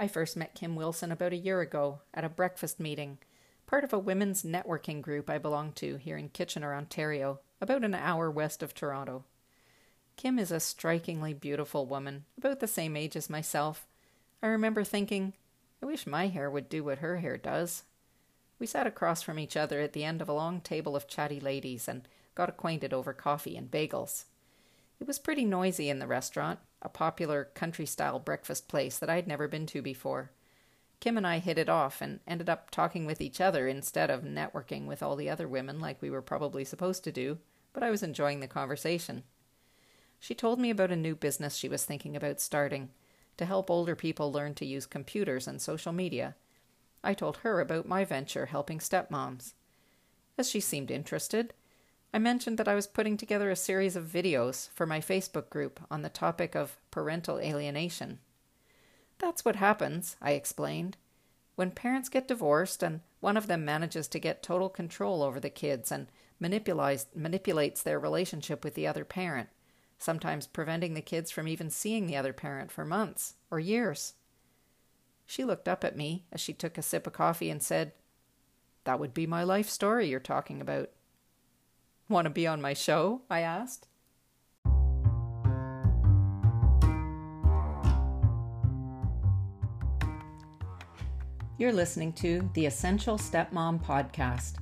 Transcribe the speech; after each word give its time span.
I 0.00 0.06
first 0.06 0.36
met 0.36 0.54
Kim 0.54 0.76
Wilson 0.76 1.10
about 1.10 1.32
a 1.32 1.36
year 1.36 1.60
ago 1.60 2.00
at 2.14 2.24
a 2.24 2.28
breakfast 2.28 2.78
meeting, 2.78 3.18
part 3.66 3.82
of 3.82 3.92
a 3.92 3.98
women's 3.98 4.44
networking 4.44 5.02
group 5.02 5.28
I 5.28 5.38
belong 5.38 5.72
to 5.72 5.96
here 5.96 6.16
in 6.16 6.28
Kitchener, 6.28 6.72
Ontario, 6.72 7.40
about 7.60 7.82
an 7.82 7.96
hour 7.96 8.30
west 8.30 8.62
of 8.62 8.74
Toronto. 8.74 9.24
Kim 10.16 10.38
is 10.38 10.52
a 10.52 10.60
strikingly 10.60 11.34
beautiful 11.34 11.84
woman, 11.84 12.24
about 12.36 12.60
the 12.60 12.68
same 12.68 12.96
age 12.96 13.16
as 13.16 13.28
myself. 13.28 13.88
I 14.40 14.46
remember 14.46 14.84
thinking, 14.84 15.32
I 15.82 15.86
wish 15.86 16.06
my 16.06 16.28
hair 16.28 16.48
would 16.48 16.68
do 16.68 16.84
what 16.84 16.98
her 16.98 17.16
hair 17.16 17.36
does. 17.36 17.82
We 18.60 18.66
sat 18.66 18.86
across 18.86 19.22
from 19.22 19.38
each 19.38 19.56
other 19.56 19.80
at 19.80 19.94
the 19.94 20.04
end 20.04 20.22
of 20.22 20.28
a 20.28 20.32
long 20.32 20.60
table 20.60 20.94
of 20.94 21.08
chatty 21.08 21.40
ladies 21.40 21.88
and 21.88 22.06
got 22.36 22.48
acquainted 22.48 22.92
over 22.92 23.12
coffee 23.12 23.56
and 23.56 23.68
bagels. 23.68 24.26
It 25.00 25.08
was 25.08 25.18
pretty 25.18 25.44
noisy 25.44 25.88
in 25.88 25.98
the 25.98 26.06
restaurant, 26.06 26.60
a 26.82 26.88
popular 26.88 27.44
country 27.54 27.86
style 27.86 28.18
breakfast 28.18 28.68
place 28.68 28.98
that 28.98 29.10
I'd 29.10 29.26
never 29.26 29.48
been 29.48 29.66
to 29.66 29.82
before. 29.82 30.30
Kim 31.00 31.16
and 31.16 31.26
I 31.26 31.38
hit 31.38 31.58
it 31.58 31.68
off 31.68 32.00
and 32.00 32.20
ended 32.26 32.48
up 32.48 32.70
talking 32.70 33.06
with 33.06 33.20
each 33.20 33.40
other 33.40 33.68
instead 33.68 34.10
of 34.10 34.22
networking 34.22 34.86
with 34.86 35.02
all 35.02 35.16
the 35.16 35.30
other 35.30 35.46
women 35.46 35.80
like 35.80 36.02
we 36.02 36.10
were 36.10 36.22
probably 36.22 36.64
supposed 36.64 37.04
to 37.04 37.12
do, 37.12 37.38
but 37.72 37.82
I 37.82 37.90
was 37.90 38.02
enjoying 38.02 38.40
the 38.40 38.48
conversation. 38.48 39.22
She 40.18 40.34
told 40.34 40.58
me 40.58 40.70
about 40.70 40.90
a 40.90 40.96
new 40.96 41.14
business 41.14 41.54
she 41.54 41.68
was 41.68 41.84
thinking 41.84 42.16
about 42.16 42.40
starting 42.40 42.90
to 43.36 43.44
help 43.44 43.70
older 43.70 43.94
people 43.94 44.32
learn 44.32 44.54
to 44.54 44.66
use 44.66 44.86
computers 44.86 45.46
and 45.46 45.62
social 45.62 45.92
media. 45.92 46.34
I 47.04 47.14
told 47.14 47.38
her 47.38 47.60
about 47.60 47.86
my 47.86 48.04
venture 48.04 48.46
helping 48.46 48.80
stepmoms. 48.80 49.54
As 50.36 50.50
she 50.50 50.58
seemed 50.58 50.90
interested, 50.90 51.54
I 52.12 52.18
mentioned 52.18 52.58
that 52.58 52.68
I 52.68 52.74
was 52.74 52.86
putting 52.86 53.16
together 53.16 53.50
a 53.50 53.56
series 53.56 53.94
of 53.94 54.04
videos 54.06 54.70
for 54.70 54.86
my 54.86 55.00
Facebook 55.00 55.50
group 55.50 55.80
on 55.90 56.02
the 56.02 56.08
topic 56.08 56.54
of 56.54 56.78
parental 56.90 57.38
alienation. 57.38 58.18
That's 59.18 59.44
what 59.44 59.56
happens, 59.56 60.16
I 60.22 60.32
explained. 60.32 60.96
When 61.56 61.70
parents 61.70 62.08
get 62.08 62.28
divorced 62.28 62.82
and 62.82 63.00
one 63.20 63.36
of 63.36 63.46
them 63.46 63.64
manages 63.64 64.08
to 64.08 64.20
get 64.20 64.42
total 64.42 64.68
control 64.68 65.22
over 65.22 65.40
the 65.40 65.50
kids 65.50 65.92
and 65.92 66.06
manipulates 66.40 67.82
their 67.82 67.98
relationship 67.98 68.64
with 68.64 68.74
the 68.74 68.86
other 68.86 69.04
parent, 69.04 69.48
sometimes 69.98 70.46
preventing 70.46 70.94
the 70.94 71.02
kids 71.02 71.30
from 71.30 71.48
even 71.48 71.68
seeing 71.68 72.06
the 72.06 72.16
other 72.16 72.32
parent 72.32 72.70
for 72.70 72.84
months 72.84 73.34
or 73.50 73.58
years. 73.58 74.14
She 75.26 75.44
looked 75.44 75.68
up 75.68 75.84
at 75.84 75.96
me 75.96 76.24
as 76.32 76.40
she 76.40 76.54
took 76.54 76.78
a 76.78 76.82
sip 76.82 77.06
of 77.06 77.12
coffee 77.12 77.50
and 77.50 77.62
said, 77.62 77.92
That 78.84 79.00
would 79.00 79.12
be 79.12 79.26
my 79.26 79.42
life 79.42 79.68
story 79.68 80.08
you're 80.08 80.20
talking 80.20 80.60
about. 80.60 80.90
Want 82.10 82.24
to 82.24 82.30
be 82.30 82.46
on 82.46 82.62
my 82.62 82.72
show? 82.72 83.20
I 83.28 83.40
asked. 83.40 83.86
You're 91.58 91.72
listening 91.72 92.14
to 92.14 92.48
the 92.54 92.64
Essential 92.64 93.18
Stepmom 93.18 93.84
Podcast 93.84 94.54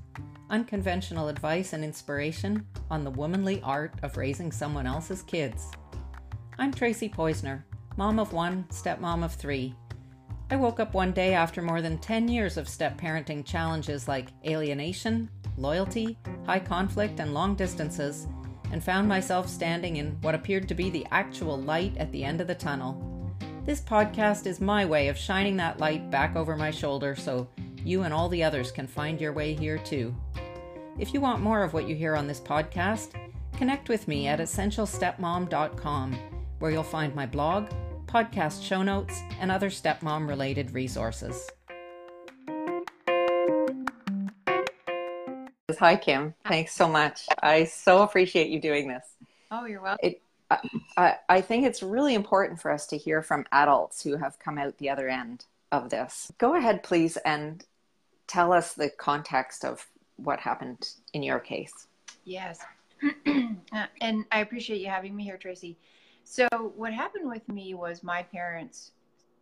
unconventional 0.49 1.29
advice 1.29 1.73
and 1.73 1.83
inspiration 1.83 2.65
on 2.89 3.03
the 3.03 3.11
womanly 3.11 3.61
art 3.63 3.93
of 4.03 4.17
raising 4.17 4.53
someone 4.53 4.87
else's 4.87 5.23
kids. 5.23 5.73
I'm 6.59 6.73
Tracy 6.73 7.09
Poisner, 7.09 7.65
mom 7.97 8.21
of 8.21 8.33
one, 8.33 8.65
stepmom 8.71 9.25
of 9.25 9.35
three. 9.35 9.75
I 10.49 10.55
woke 10.55 10.79
up 10.79 10.95
one 10.95 11.11
day 11.11 11.35
after 11.35 11.63
more 11.63 11.83
than 11.83 11.99
10 11.99 12.29
years 12.29 12.57
of 12.57 12.69
step 12.69 13.01
parenting 13.01 13.45
challenges 13.45 14.07
like 14.07 14.29
alienation, 14.47 15.29
loyalty, 15.57 16.19
high 16.45 16.61
conflict, 16.61 17.21
and 17.21 17.35
long 17.35 17.55
distances, 17.55 18.27
and 18.73 18.83
found 18.83 19.09
myself 19.09 19.49
standing 19.49 19.97
in 19.97 20.17
what 20.23 20.35
appeared 20.35 20.69
to 20.69 20.75
be 20.75 20.91
the 20.91 21.07
actual 21.11 21.61
light 21.61 21.97
at 21.97 22.11
the 22.13 22.25
end 22.25 22.41
of 22.41 22.47
the 22.47 22.55
tunnel. 22.55 23.33
This 23.65 23.81
podcast 23.81 24.47
is 24.47 24.61
my 24.61 24.85
way 24.85 25.09
of 25.09 25.19
shining 25.19 25.57
that 25.57 25.81
light 25.81 26.11
back 26.11 26.37
over 26.37 26.57
my 26.57 26.71
shoulder 26.71 27.17
so 27.17 27.49
you 27.85 28.03
and 28.03 28.13
all 28.13 28.29
the 28.29 28.43
others 28.43 28.71
can 28.71 28.87
find 28.87 29.21
your 29.21 29.33
way 29.33 29.55
here 29.55 29.79
too. 29.79 30.15
If 30.99 31.13
you 31.13 31.21
want 31.21 31.43
more 31.43 31.63
of 31.63 31.73
what 31.73 31.89
you 31.89 31.95
hear 31.95 32.17
on 32.17 32.27
this 32.27 32.41
podcast, 32.41 33.11
connect 33.57 33.89
with 33.89 34.09
me 34.09 34.29
at 34.29 34.41
essentialstepmom.com, 34.41 36.19
where 36.59 36.71
you'll 36.71 36.83
find 36.83 37.15
my 37.15 37.27
blog, 37.27 37.69
podcast 38.07 38.63
show 38.63 38.83
notes, 38.83 39.21
and 39.41 39.51
other 39.51 39.69
stepmom 39.71 40.29
related 40.29 40.73
resources. 40.73 41.49
Hi, 45.81 45.97
Kim. 45.97 46.33
Thanks 46.47 46.75
so 46.75 46.87
much. 46.87 47.27
I 47.43 47.65
so 47.65 48.03
appreciate 48.03 48.51
you 48.51 48.61
doing 48.61 48.87
this. 48.87 49.05
Oh, 49.51 49.65
you're 49.65 49.83
welcome. 49.83 49.99
It, 50.01 50.23
I, 50.97 51.17
I 51.29 51.41
think 51.41 51.67
it's 51.67 51.83
really 51.83 52.15
important 52.15 52.61
for 52.61 52.71
us 52.71 52.87
to 52.87 52.97
hear 52.97 53.21
from 53.21 53.45
adults 53.51 54.01
who 54.01 54.17
have 54.17 54.39
come 54.39 54.59
out 54.59 54.79
the 54.79 54.89
other 54.89 55.09
end 55.09 55.45
of 55.73 55.91
this. 55.91 56.31
Go 56.39 56.55
ahead, 56.55 56.85
please, 56.85 57.17
and 57.17 57.65
tell 58.29 58.53
us 58.53 58.75
the 58.75 58.91
context 58.91 59.65
of 59.65 59.85
what 60.19 60.39
happened 60.39 60.91
in 61.15 61.25
your 61.25 61.41
case. 61.41 61.89
Yes. 62.25 62.61
uh, 63.27 63.87
and 64.01 64.25
I 64.31 64.43
appreciate 64.43 64.81
you 64.81 64.87
having 64.87 65.17
me 65.17 65.25
here, 65.25 65.37
Tracy. 65.37 65.77
So, 66.23 66.47
what 66.77 66.93
happened 66.93 67.29
with 67.29 67.49
me 67.49 67.75
was 67.75 68.05
my 68.05 68.23
parents 68.23 68.93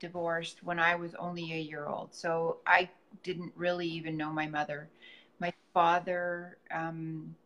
divorced 0.00 0.64
when 0.64 0.78
I 0.78 0.94
was 0.94 1.14
only 1.16 1.52
a 1.52 1.60
year 1.60 1.84
old. 1.84 2.14
So, 2.14 2.56
I 2.66 2.88
didn't 3.22 3.52
really 3.56 3.86
even 3.88 4.16
know 4.16 4.32
my 4.32 4.46
mother. 4.46 4.88
My 5.44 5.52
father, 5.74 6.56
um, 6.70 7.36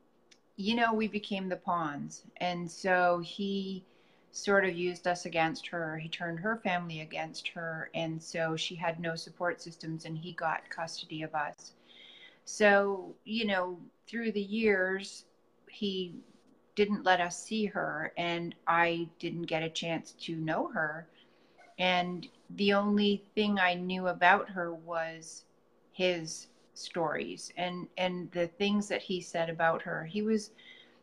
you 0.55 0.77
know, 0.77 0.95
we 0.95 1.09
became 1.09 1.49
the 1.49 1.57
pawns. 1.57 2.23
And 2.37 2.71
so 2.71 3.21
he 3.25 3.85
sort 4.31 4.65
of 4.65 4.77
used 4.77 5.09
us 5.09 5.27
against 5.27 5.67
her. 5.67 5.99
He 5.99 6.09
turned 6.09 6.39
her 6.39 6.59
family 6.59 7.01
against 7.01 7.49
her. 7.49 7.91
And 7.95 8.23
so 8.23 8.55
she 8.55 8.77
had 8.77 9.01
no 9.01 9.17
support 9.17 9.61
systems 9.61 10.05
and 10.05 10.17
he 10.17 10.31
got 10.31 10.71
custody 10.71 11.23
of 11.23 11.35
us. 11.35 11.73
So, 12.45 13.17
you 13.25 13.47
know, 13.47 13.77
through 14.07 14.31
the 14.31 14.41
years, 14.41 15.25
he 15.69 16.15
didn't 16.77 17.05
let 17.05 17.21
us 17.21 17.43
see 17.43 17.67
her, 17.67 18.13
and 18.17 18.55
I 18.69 19.09
didn't 19.19 19.43
get 19.43 19.65
a 19.65 19.69
chance 19.69 20.13
to 20.21 20.37
know 20.37 20.69
her. 20.69 21.09
And 21.81 22.29
the 22.51 22.75
only 22.75 23.25
thing 23.35 23.59
I 23.59 23.75
knew 23.75 24.07
about 24.07 24.51
her 24.51 24.73
was 24.73 25.45
his 25.93 26.47
stories 26.79 27.53
and 27.57 27.87
and 27.97 28.31
the 28.33 28.47
things 28.47 28.89
that 28.89 29.03
he 29.03 29.21
said 29.21 29.51
about 29.51 29.83
her. 29.83 30.05
He 30.05 30.23
was, 30.23 30.51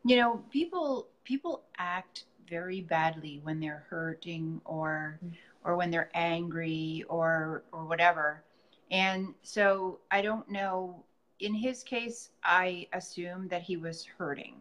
you 0.03 0.17
know, 0.17 0.43
people 0.51 1.07
people 1.23 1.63
act 1.77 2.25
very 2.49 2.81
badly 2.81 3.39
when 3.43 3.59
they're 3.59 3.85
hurting 3.89 4.61
or 4.65 5.19
mm. 5.23 5.31
or 5.63 5.75
when 5.75 5.91
they're 5.91 6.11
angry 6.13 7.03
or 7.09 7.63
or 7.71 7.85
whatever. 7.85 8.43
And 8.91 9.33
so 9.43 9.99
I 10.11 10.21
don't 10.21 10.49
know 10.49 11.03
in 11.39 11.53
his 11.53 11.83
case, 11.83 12.29
I 12.43 12.87
assume 12.93 13.47
that 13.49 13.61
he 13.61 13.77
was 13.77 14.05
hurting. 14.05 14.55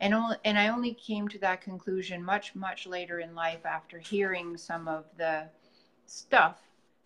And, 0.00 0.14
only, 0.14 0.36
and 0.44 0.58
I 0.58 0.68
only 0.68 0.94
came 0.94 1.28
to 1.28 1.38
that 1.38 1.60
conclusion 1.60 2.22
much, 2.22 2.54
much 2.54 2.86
later 2.86 3.20
in 3.20 3.34
life 3.34 3.64
after 3.66 3.98
hearing 3.98 4.56
some 4.56 4.88
of 4.88 5.04
the 5.16 5.48
stuff, 6.06 6.58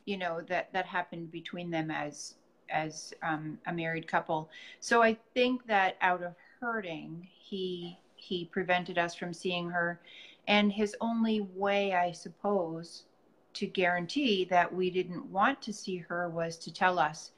you 0.04 0.16
know, 0.16 0.40
that, 0.42 0.72
that 0.72 0.86
happened 0.86 1.32
between 1.32 1.70
them 1.70 1.90
as, 1.90 2.34
as 2.70 3.12
um, 3.22 3.58
a 3.66 3.72
married 3.72 4.06
couple. 4.06 4.48
So 4.80 5.02
I 5.02 5.16
think 5.34 5.66
that 5.66 5.96
out 6.00 6.22
of 6.22 6.34
hurting, 6.60 7.28
he, 7.32 7.98
he 8.16 8.46
prevented 8.46 8.98
us 8.98 9.14
from 9.14 9.32
seeing 9.32 9.68
her. 9.70 10.00
And 10.46 10.72
his 10.72 10.94
only 11.00 11.40
way, 11.40 11.94
I 11.94 12.12
suppose, 12.12 13.04
to 13.54 13.66
guarantee 13.66 14.44
that 14.46 14.72
we 14.72 14.90
didn't 14.90 15.24
want 15.26 15.62
to 15.62 15.72
see 15.72 15.98
her 15.98 16.28
was 16.28 16.58
to 16.58 16.72
tell 16.72 16.98
us 16.98 17.30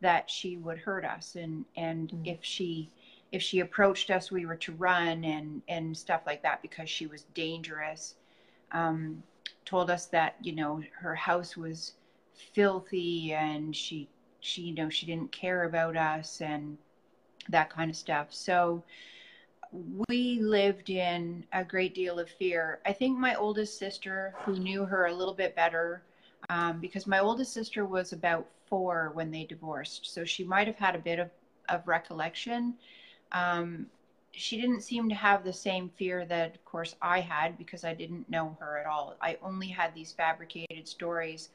that 0.00 0.30
she 0.30 0.56
would 0.56 0.78
hurt 0.78 1.04
us 1.04 1.36
and 1.36 1.64
and 1.76 2.10
mm-hmm. 2.10 2.26
if 2.26 2.38
she 2.42 2.90
if 3.32 3.42
she 3.42 3.60
approached 3.60 4.10
us 4.10 4.30
we 4.30 4.46
were 4.46 4.56
to 4.56 4.72
run 4.72 5.24
and 5.24 5.62
and 5.68 5.96
stuff 5.96 6.22
like 6.26 6.42
that 6.42 6.62
because 6.62 6.88
she 6.88 7.06
was 7.06 7.24
dangerous 7.34 8.14
um, 8.72 9.22
told 9.64 9.90
us 9.90 10.06
that 10.06 10.36
you 10.42 10.52
know 10.52 10.82
her 10.92 11.14
house 11.14 11.56
was 11.56 11.94
filthy 12.52 13.32
and 13.32 13.74
she 13.74 14.08
she 14.44 14.62
you 14.62 14.74
know 14.74 14.88
she 14.88 15.06
didn't 15.06 15.32
care 15.32 15.64
about 15.64 15.96
us 15.96 16.40
and 16.40 16.76
that 17.48 17.70
kind 17.70 17.90
of 17.90 17.96
stuff 17.96 18.28
so 18.30 18.82
we 20.08 20.38
lived 20.40 20.88
in 20.88 21.44
a 21.52 21.64
great 21.64 21.94
deal 21.94 22.18
of 22.18 22.28
fear 22.28 22.80
i 22.86 22.92
think 22.92 23.18
my 23.18 23.34
oldest 23.34 23.78
sister 23.78 24.34
who 24.44 24.56
knew 24.56 24.84
her 24.84 25.06
a 25.06 25.14
little 25.14 25.34
bit 25.34 25.54
better 25.56 26.02
um, 26.50 26.80
because 26.80 27.06
my 27.06 27.20
oldest 27.20 27.52
sister 27.52 27.84
was 27.84 28.12
about 28.12 28.46
four 28.66 29.10
when 29.14 29.30
they 29.30 29.44
divorced, 29.44 30.12
so 30.12 30.24
she 30.24 30.44
might 30.44 30.66
have 30.66 30.76
had 30.76 30.94
a 30.94 30.98
bit 30.98 31.18
of, 31.18 31.30
of 31.68 31.86
recollection. 31.86 32.74
Um, 33.32 33.86
she 34.32 34.60
didn't 34.60 34.82
seem 34.82 35.08
to 35.08 35.14
have 35.14 35.44
the 35.44 35.52
same 35.52 35.90
fear 35.96 36.24
that, 36.26 36.54
of 36.56 36.64
course, 36.64 36.96
I 37.00 37.20
had 37.20 37.56
because 37.56 37.84
I 37.84 37.94
didn't 37.94 38.28
know 38.28 38.56
her 38.60 38.78
at 38.78 38.86
all. 38.86 39.16
I 39.22 39.38
only 39.42 39.68
had 39.68 39.94
these 39.94 40.12
fabricated 40.12 40.88
stories. 40.88 41.50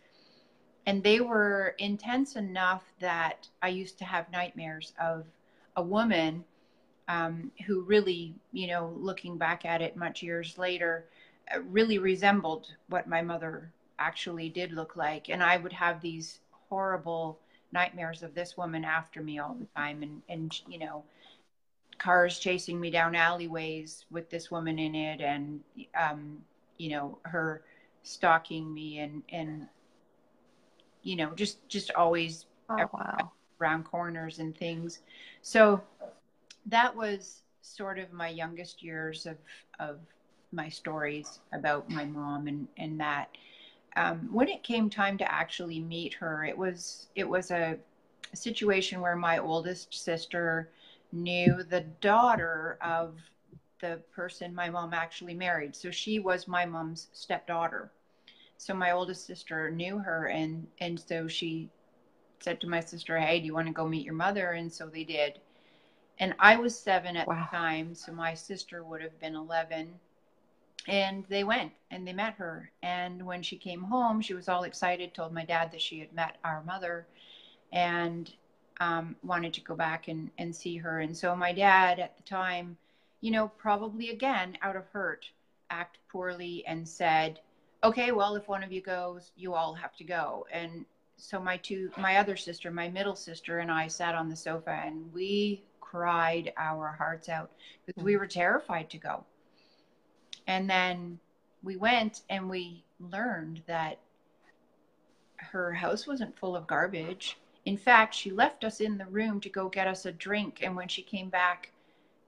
And 0.86 1.04
they 1.04 1.20
were 1.20 1.76
intense 1.78 2.36
enough 2.36 2.84
that 3.00 3.48
I 3.62 3.70
used 3.70 3.98
to 4.00 4.06
have 4.06 4.32
nightmares 4.32 4.94
of 5.00 5.26
a 5.76 5.84
woman 5.84 6.44
um, 7.08 7.52
who 7.66 7.82
really, 7.82 8.36
you 8.52 8.68
know, 8.68 8.94
looking 8.98 9.38
back 9.38 9.66
at 9.66 9.82
it 9.82 9.96
much 9.98 10.22
years 10.22 10.58
later, 10.58 11.06
uh, 11.54 11.62
really 11.62 11.98
resembled 11.98 12.68
what 12.88 13.08
my 13.08 13.22
mother 13.22 13.72
actually 13.98 14.50
did 14.50 14.72
look 14.72 14.96
like. 14.96 15.30
And 15.30 15.44
I 15.44 15.58
would 15.58 15.74
have 15.74 16.02
these 16.02 16.40
horrible 16.70 17.40
nightmares 17.72 18.24
of 18.24 18.36
this 18.36 18.58
woman 18.58 18.86
after 18.86 19.22
me 19.22 19.40
all 19.40 19.56
the 19.60 19.68
time 19.76 20.04
and, 20.04 20.22
and 20.30 20.60
you 20.68 20.80
know, 20.80 21.04
cars 21.98 22.40
chasing 22.40 22.80
me 22.80 22.90
down 22.90 23.16
alleyways 23.16 24.06
with 24.10 24.30
this 24.30 24.50
woman 24.50 24.80
in 24.80 24.96
it 24.96 25.22
and, 25.22 25.60
um, 26.00 26.38
you 26.78 26.90
know, 26.90 27.18
her 27.24 27.64
stalking 28.04 28.74
me 28.74 29.00
and, 29.00 29.24
and, 29.30 29.68
you 31.10 31.16
know, 31.16 31.32
just, 31.34 31.68
just 31.68 31.90
always 31.96 32.46
oh, 32.70 32.88
wow. 32.94 33.32
around 33.60 33.84
corners 33.84 34.38
and 34.38 34.56
things. 34.56 35.00
So 35.42 35.82
that 36.68 36.96
was 36.96 37.42
sort 37.64 37.98
of 37.98 38.14
my 38.14 38.30
youngest 38.30 38.84
years 38.84 39.26
of, 39.26 39.38
of 39.80 39.98
my 40.52 40.70
stories 40.70 41.40
about 41.52 41.90
my 41.90 42.06
mom 42.06 42.46
and, 42.46 42.68
and 42.78 43.00
that. 43.00 43.30
Um, 43.96 44.30
when 44.32 44.50
it 44.50 44.62
came 44.62 44.88
time 44.88 45.18
to 45.18 45.34
actually 45.34 45.80
meet 45.80 46.14
her, 46.14 46.46
it 46.46 46.56
was 46.56 47.08
it 47.16 47.28
was 47.28 47.50
a, 47.50 47.76
a 48.32 48.36
situation 48.36 49.02
where 49.02 49.16
my 49.16 49.40
oldest 49.40 49.92
sister 49.92 50.70
knew 51.12 51.64
the 51.64 51.82
daughter 52.02 52.78
of 52.82 53.16
the 53.82 54.00
person 54.14 54.54
my 54.54 54.70
mom 54.70 54.94
actually 54.94 55.34
married. 55.34 55.76
So 55.76 55.90
she 55.90 56.20
was 56.20 56.48
my 56.48 56.68
mom's 56.68 57.08
stepdaughter. 57.14 57.92
So 58.60 58.74
my 58.74 58.92
oldest 58.92 59.26
sister 59.26 59.72
knew 59.72 60.00
her 60.00 60.28
and 60.28 60.68
and 60.82 61.00
so 61.00 61.30
she 61.30 61.70
said 62.42 62.60
to 62.62 62.68
my 62.68 62.82
sister, 62.82 63.18
"Hey, 63.18 63.40
do 63.40 63.46
you 63.46 63.54
want 63.54 63.68
to 63.68 63.74
go 63.74 63.88
meet 63.88 64.06
your 64.06 64.14
mother?" 64.16 64.52
And 64.52 64.72
so 64.72 64.88
they 64.88 65.06
did. 65.06 65.40
And 66.20 66.36
I 66.40 66.58
was 66.58 66.78
7 66.78 67.16
at 67.16 67.28
wow. 67.28 67.48
the 67.52 67.58
time, 67.58 67.96
so 67.96 68.12
my 68.12 68.34
sister 68.34 68.84
would 68.84 69.02
have 69.02 69.18
been 69.22 69.36
11 69.36 70.00
and 70.90 71.26
they 71.30 71.46
went 71.46 71.72
and 71.90 72.06
they 72.06 72.12
met 72.14 72.34
her 72.34 72.72
and 72.84 73.26
when 73.26 73.42
she 73.42 73.58
came 73.58 73.84
home 73.84 74.22
she 74.22 74.34
was 74.34 74.50
all 74.50 74.64
excited 74.64 75.14
told 75.14 75.32
my 75.34 75.46
dad 75.46 75.72
that 75.72 75.82
she 75.82 76.00
had 76.00 76.12
met 76.14 76.38
our 76.44 76.64
mother 76.64 77.06
and 77.74 78.34
um, 78.80 79.16
wanted 79.24 79.54
to 79.54 79.62
go 79.62 79.76
back 79.76 80.08
and, 80.08 80.32
and 80.38 80.56
see 80.56 80.78
her 80.78 81.02
and 81.02 81.16
so 81.16 81.36
my 81.36 81.52
dad 81.54 82.00
at 82.00 82.16
the 82.18 82.24
time 82.24 82.78
you 83.22 83.30
know 83.30 83.50
probably 83.58 84.10
again 84.10 84.58
out 84.62 84.76
of 84.78 84.88
hurt 84.88 85.30
act 85.70 85.98
poorly 86.10 86.64
and 86.66 86.88
said 86.88 87.40
okay 87.84 88.12
well 88.12 88.36
if 88.36 88.48
one 88.48 88.64
of 88.64 88.72
you 88.72 88.82
goes 88.82 89.32
you 89.36 89.54
all 89.54 89.74
have 89.74 89.96
to 89.96 90.04
go 90.04 90.46
and 90.52 90.86
so 91.18 91.40
my 91.40 91.58
two 91.58 91.92
my 91.98 92.18
other 92.18 92.36
sister 92.36 92.72
my 92.72 92.90
middle 92.90 93.16
sister 93.16 93.60
and 93.60 93.72
i 93.72 93.88
sat 93.88 94.16
on 94.16 94.30
the 94.30 94.36
sofa 94.36 94.82
and 94.86 95.12
we 95.14 95.64
cried 95.82 96.54
our 96.58 96.96
hearts 96.98 97.30
out 97.30 97.52
because 97.86 98.04
we 98.04 98.14
mm. 98.14 98.20
were 98.20 98.28
terrified 98.28 98.90
to 98.90 98.98
go 98.98 99.24
and 100.48 100.70
then 100.70 101.20
we 101.64 101.76
went 101.76 102.22
and 102.30 102.50
we 102.50 102.84
learned 103.00 103.62
that 103.68 104.00
her 105.38 105.74
house 105.74 106.08
wasn't 106.08 106.38
full 106.38 106.56
of 106.56 106.68
garbage. 106.68 107.38
In 107.66 107.78
fact, 107.78 108.16
she 108.16 108.32
left 108.32 108.64
us 108.64 108.82
in 108.82 108.98
the 108.98 109.06
room 109.06 109.40
to 109.42 109.50
go 109.50 109.70
get 109.70 109.88
us 109.88 110.06
a 110.06 110.12
drink. 110.12 110.60
And 110.64 110.76
when 110.76 110.88
she 110.88 111.02
came 111.02 111.30
back 111.30 111.72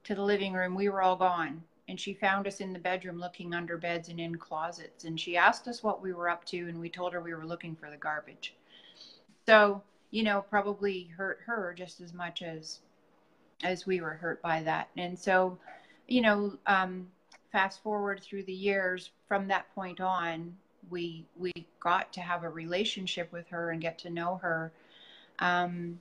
to 0.04 0.16
the 0.16 0.22
living 0.22 0.54
room, 0.54 0.76
we 0.76 0.90
were 0.90 1.02
all 1.02 1.16
gone. 1.16 1.64
And 1.92 2.00
she 2.00 2.14
found 2.14 2.48
us 2.48 2.62
in 2.62 2.72
the 2.72 2.80
bedroom 2.80 3.20
looking 3.20 3.54
under 3.54 3.78
beds 3.78 4.08
and 4.08 4.18
in 4.18 4.38
closets. 4.38 5.04
And 5.04 5.20
she 5.20 5.36
asked 5.36 5.68
us 5.68 5.84
what 5.84 6.02
we 6.02 6.14
were 6.14 6.30
up 6.30 6.46
to. 6.46 6.70
And 6.70 6.80
we 6.80 6.88
told 6.88 7.12
her 7.12 7.20
we 7.20 7.34
were 7.34 7.46
looking 7.46 7.76
for 7.76 7.90
the 7.90 7.98
garbage. 7.98 8.56
So, 9.46 9.84
you 10.10 10.24
know, 10.24 10.42
probably 10.50 11.12
hurt 11.18 11.42
her 11.46 11.76
just 11.78 12.00
as 12.00 12.14
much 12.14 12.44
as 12.44 12.80
as 13.62 13.86
we 13.86 14.00
were 14.00 14.14
hurt 14.14 14.42
by 14.42 14.64
that. 14.64 14.88
And 14.96 15.20
so, 15.20 15.58
you 16.08 16.22
know, 16.22 16.58
um, 16.66 17.08
fast 17.52 17.84
forward 17.84 18.22
through 18.24 18.44
the 18.44 18.54
years 18.54 19.10
from 19.28 19.50
that 19.50 19.66
point 19.76 20.00
on 20.00 20.56
we 20.90 21.26
we 21.38 21.52
got 21.82 22.14
to 22.14 22.22
have 22.22 22.46
a 22.46 22.50
relationship 22.50 23.30
with 23.34 23.50
her 23.50 23.72
and 23.72 23.82
get 23.82 23.98
to 24.00 24.10
know 24.10 24.40
her 24.42 24.72
um, 25.40 26.00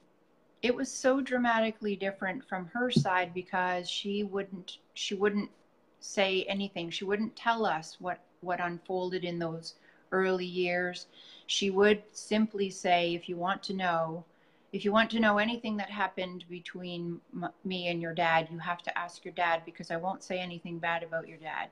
it 0.62 0.74
was 0.74 0.90
so 0.90 1.20
dramatically 1.20 1.96
different 1.96 2.46
from 2.48 2.66
her 2.66 2.90
side 2.90 3.34
because 3.34 3.88
she 3.90 4.22
wouldn't 4.22 4.78
she 4.94 5.14
wouldn't 5.14 5.50
say 6.00 6.44
anything 6.44 6.90
she 6.90 7.04
wouldn't 7.04 7.34
tell 7.36 7.64
us 7.64 7.96
what 8.00 8.20
what 8.40 8.60
unfolded 8.60 9.24
in 9.24 9.38
those 9.38 9.74
early 10.12 10.46
years 10.46 11.06
she 11.46 11.70
would 11.70 12.02
simply 12.12 12.70
say 12.70 13.14
if 13.14 13.28
you 13.28 13.36
want 13.36 13.62
to 13.62 13.74
know 13.74 14.24
if 14.72 14.84
you 14.84 14.92
want 14.92 15.10
to 15.10 15.20
know 15.20 15.38
anything 15.38 15.76
that 15.78 15.90
happened 15.90 16.44
between 16.48 17.20
m- 17.34 17.50
me 17.64 17.88
and 17.88 18.00
your 18.00 18.14
dad, 18.14 18.48
you 18.50 18.58
have 18.58 18.82
to 18.82 18.98
ask 18.98 19.24
your 19.24 19.34
dad 19.34 19.62
because 19.64 19.90
I 19.90 19.96
won't 19.96 20.22
say 20.22 20.38
anything 20.38 20.78
bad 20.78 21.02
about 21.02 21.26
your 21.26 21.38
dad. 21.38 21.68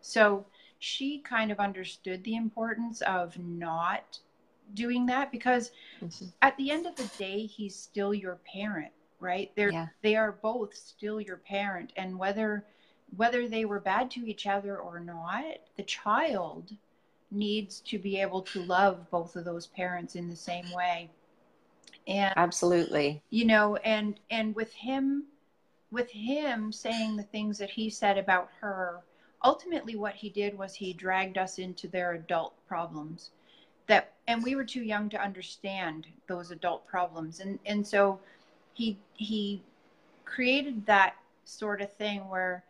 So 0.00 0.46
she 0.78 1.18
kind 1.18 1.50
of 1.50 1.58
understood 1.58 2.22
the 2.24 2.36
importance 2.36 3.00
of 3.02 3.36
not 3.38 4.18
doing 4.74 5.06
that 5.06 5.32
because 5.32 5.72
mm-hmm. 6.00 6.26
at 6.42 6.56
the 6.56 6.70
end 6.70 6.86
of 6.86 6.94
the 6.94 7.10
day, 7.18 7.46
he's 7.46 7.74
still 7.74 8.14
your 8.14 8.38
parent, 8.50 8.92
right? 9.18 9.50
They're 9.56 9.72
yeah. 9.72 9.86
they 10.02 10.14
are 10.14 10.32
both 10.32 10.74
still 10.74 11.20
your 11.20 11.38
parent, 11.38 11.92
and 11.96 12.16
whether 12.16 12.64
whether 13.16 13.48
they 13.48 13.64
were 13.64 13.80
bad 13.80 14.10
to 14.12 14.28
each 14.28 14.46
other 14.46 14.78
or 14.78 15.00
not, 15.00 15.44
the 15.76 15.82
child 15.82 16.70
needs 17.30 17.80
to 17.80 17.98
be 17.98 18.20
able 18.20 18.42
to 18.42 18.62
love 18.62 19.08
both 19.10 19.36
of 19.36 19.44
those 19.44 19.66
parents 19.68 20.16
in 20.16 20.28
the 20.28 20.36
same 20.36 20.70
way. 20.72 21.10
And 22.06 22.32
absolutely. 22.36 23.22
you 23.30 23.44
know 23.44 23.76
and 23.76 24.18
and 24.30 24.54
with 24.54 24.72
him 24.72 25.24
with 25.92 26.10
him 26.10 26.72
saying 26.72 27.16
the 27.16 27.22
things 27.24 27.58
that 27.58 27.70
he 27.70 27.90
said 27.90 28.16
about 28.16 28.48
her 28.60 29.00
ultimately 29.44 29.96
what 29.96 30.14
he 30.14 30.30
did 30.30 30.56
was 30.56 30.74
he 30.74 30.92
dragged 30.92 31.36
us 31.36 31.58
into 31.58 31.88
their 31.88 32.12
adult 32.12 32.54
problems 32.66 33.30
that 33.90 34.12
and 34.28 34.42
we 34.42 34.54
were 34.54 34.64
too 34.64 34.82
young 34.82 35.08
to 35.10 35.20
understand 35.20 36.06
those 36.28 36.50
adult 36.52 36.86
problems. 36.86 37.40
And 37.40 37.58
and 37.66 37.86
so 37.86 38.20
he 38.72 38.96
he 39.14 39.62
created 40.24 40.86
that 40.86 41.16
sort 41.44 41.82
of 41.82 41.92
thing 41.94 42.28
where 42.28 42.64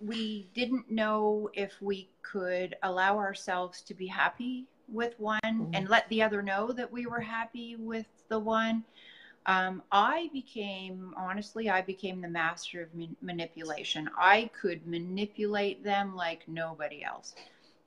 we 0.00 0.48
didn't 0.54 0.90
know 0.90 1.50
if 1.52 1.80
we 1.80 2.08
could 2.22 2.76
allow 2.82 3.18
ourselves 3.18 3.82
to 3.82 3.94
be 3.94 4.06
happy 4.06 4.66
with 4.88 5.18
one 5.18 5.40
mm-hmm. 5.44 5.74
and 5.74 5.88
let 5.88 6.08
the 6.08 6.22
other 6.22 6.42
know 6.42 6.72
that 6.72 6.90
we 6.90 7.06
were 7.06 7.20
happy 7.20 7.76
with 7.76 8.06
the 8.28 8.38
one. 8.38 8.84
Um, 9.46 9.82
I 9.90 10.28
became, 10.32 11.14
honestly, 11.16 11.70
I 11.70 11.82
became 11.82 12.20
the 12.20 12.28
master 12.28 12.82
of 12.82 12.88
manipulation. 13.22 14.10
I 14.18 14.50
could 14.60 14.86
manipulate 14.86 15.82
them 15.82 16.14
like 16.14 16.46
nobody 16.46 17.02
else. 17.02 17.34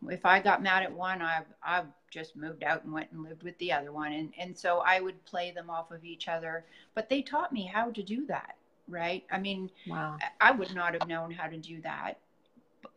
If 0.09 0.25
I 0.25 0.39
got 0.39 0.63
mad 0.63 0.83
at 0.83 0.91
one, 0.91 1.21
I, 1.21 1.43
I 1.63 1.83
just 2.09 2.35
moved 2.35 2.63
out 2.63 2.83
and 2.83 2.91
went 2.91 3.11
and 3.11 3.23
lived 3.23 3.43
with 3.43 3.57
the 3.59 3.71
other 3.71 3.91
one. 3.91 4.13
And, 4.13 4.33
and 4.37 4.57
so 4.57 4.81
I 4.85 4.99
would 4.99 5.23
play 5.25 5.51
them 5.51 5.69
off 5.69 5.91
of 5.91 6.03
each 6.03 6.27
other. 6.27 6.65
But 6.95 7.07
they 7.07 7.21
taught 7.21 7.53
me 7.53 7.65
how 7.65 7.91
to 7.91 8.03
do 8.03 8.25
that, 8.25 8.55
right? 8.87 9.23
I 9.31 9.39
mean, 9.39 9.69
wow. 9.87 10.17
I 10.41 10.51
would 10.51 10.73
not 10.73 10.93
have 10.93 11.07
known 11.07 11.31
how 11.31 11.47
to 11.47 11.57
do 11.57 11.81
that 11.81 12.19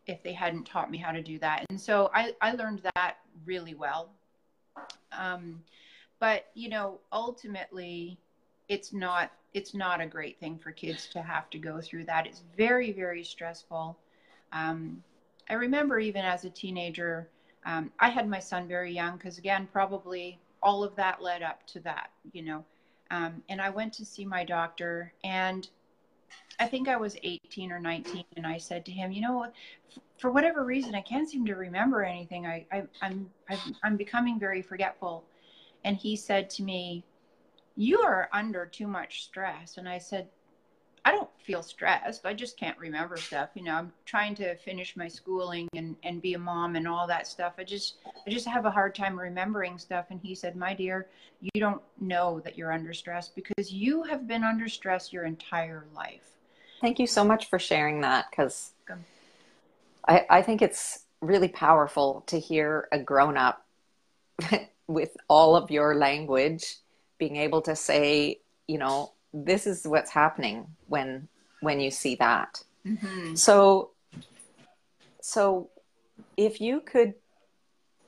if 0.07 0.23
they 0.23 0.33
hadn't 0.33 0.65
taught 0.65 0.91
me 0.91 0.99
how 0.99 1.13
to 1.13 1.23
do 1.23 1.39
that. 1.39 1.65
And 1.71 1.81
so 1.81 2.11
I, 2.15 2.35
I 2.41 2.53
learned 2.53 2.83
that 2.95 3.19
really 3.45 3.75
well. 3.75 4.11
Um, 5.13 5.63
but 6.19 6.47
you 6.55 6.69
know, 6.69 7.01
ultimately, 7.13 8.19
it's 8.69 8.93
not 8.93 9.33
it's 9.55 9.75
not 9.75 10.01
a 10.01 10.07
great 10.07 10.39
thing 10.39 10.59
for 10.59 10.71
kids 10.71 11.07
to 11.07 11.23
have 11.23 11.49
to 11.51 11.59
go 11.59 11.81
through 11.81 12.05
that. 12.05 12.27
It's 12.27 12.43
very 12.57 12.93
very 12.93 13.25
stressful. 13.25 13.97
Um, 14.53 15.03
I 15.49 15.55
remember 15.55 15.99
even 15.99 16.25
as 16.25 16.45
a 16.45 16.51
teenager, 16.51 17.29
um, 17.65 17.93
I 18.01 18.09
had 18.11 18.29
my 18.29 18.41
son 18.41 18.67
very 18.67 18.93
young 18.93 19.17
because 19.17 19.39
again, 19.39 19.69
probably 19.73 20.39
all 20.63 20.83
of 20.83 20.97
that 20.97 21.23
led 21.23 21.43
up 21.43 21.67
to 21.69 21.81
that, 21.81 22.11
you 22.33 22.43
know. 22.43 22.65
Um, 23.11 23.43
and 23.49 23.61
I 23.61 23.71
went 23.71 23.93
to 23.95 24.05
see 24.05 24.25
my 24.25 24.45
doctor, 24.45 25.13
and 25.23 25.69
I 26.59 26.67
think 26.67 26.89
I 26.89 26.97
was 26.97 27.17
18 27.23 27.71
or 27.71 27.79
19, 27.79 28.25
and 28.37 28.47
I 28.47 28.59
said 28.59 28.85
to 28.87 28.93
him, 28.93 29.13
you 29.13 29.21
know, 29.21 29.47
for 30.17 30.31
whatever 30.31 30.65
reason, 30.65 30.95
I 30.95 31.03
can't 31.03 31.29
seem 31.29 31.45
to 31.47 31.55
remember 31.55 32.03
anything. 32.03 32.47
I, 32.47 32.67
I 32.73 32.83
I'm, 33.03 33.31
I'm 33.49 33.77
I'm 33.83 33.97
becoming 33.97 34.39
very 34.39 34.63
forgetful. 34.63 35.25
And 35.85 35.97
he 35.97 36.17
said 36.17 36.51
to 36.51 36.63
me, 36.63 37.05
"You 37.77 38.01
are 38.01 38.29
under 38.33 38.67
too 38.67 38.87
much 38.87 39.25
stress." 39.25 39.77
And 39.77 39.89
I 39.89 39.99
said, 39.99 40.29
"I 41.07 41.13
don't 41.13 41.31
feel 41.39 41.63
stressed. 41.63 42.27
I 42.27 42.35
just 42.35 42.59
can't 42.59 42.77
remember 42.79 43.17
stuff. 43.17 43.51
You 43.55 43.63
know, 43.63 43.75
I'm 43.75 43.93
trying 44.07 44.35
to 44.35 44.57
finish 44.57 44.97
my 44.97 45.07
schooling 45.07 45.69
and 45.77 45.95
and 46.03 46.21
be 46.21 46.35
a 46.35 46.39
mom 46.39 46.75
and 46.75 46.89
all 46.89 47.07
that 47.07 47.29
stuff. 47.29 47.55
I 47.59 47.65
just 47.65 47.99
I 48.27 48.31
just 48.31 48.49
have 48.49 48.67
a 48.67 48.71
hard 48.71 48.95
time 48.95 49.19
remembering 49.19 49.79
stuff." 49.79 50.07
And 50.11 50.21
he 50.21 50.35
said, 50.35 50.57
"My 50.57 50.75
dear, 50.75 51.07
you 51.41 51.61
don't 51.61 51.83
know 52.01 52.41
that 52.41 52.59
you're 52.59 52.73
under 52.73 52.93
stress 52.93 53.29
because 53.29 53.73
you 53.73 54.03
have 54.03 54.27
been 54.27 54.43
under 54.43 54.69
stress 54.69 55.13
your 55.13 55.25
entire 55.25 55.87
life." 55.95 56.33
Thank 56.81 56.99
you 56.99 57.07
so 57.07 57.25
much 57.25 57.49
for 57.49 57.61
sharing 57.61 58.01
that 58.01 58.27
because 58.31 58.73
I, 60.09 60.27
I 60.29 60.43
think 60.43 60.61
it's 60.61 61.05
really 61.21 61.49
powerful 61.49 62.25
to 62.27 62.39
hear 62.39 62.89
a 62.91 62.99
grown 62.99 63.37
up 63.37 63.65
with 64.87 65.17
all 65.29 65.57
of 65.57 65.71
your 65.71 65.95
language 65.95 66.77
being 67.19 67.37
able 67.37 67.63
to 67.63 67.75
say, 67.75 68.41
you 68.69 68.79
know, 68.79 69.13
this 69.33 69.67
is 69.67 69.87
what's 69.87 70.11
happening 70.11 70.67
when 70.89 71.29
when 71.61 71.81
you 71.81 71.91
see 71.91 72.15
that. 72.17 72.63
Mm-hmm. 72.87 73.35
So 73.35 73.91
so 75.21 75.71
if 76.37 76.61
you 76.61 76.81
could 76.81 77.15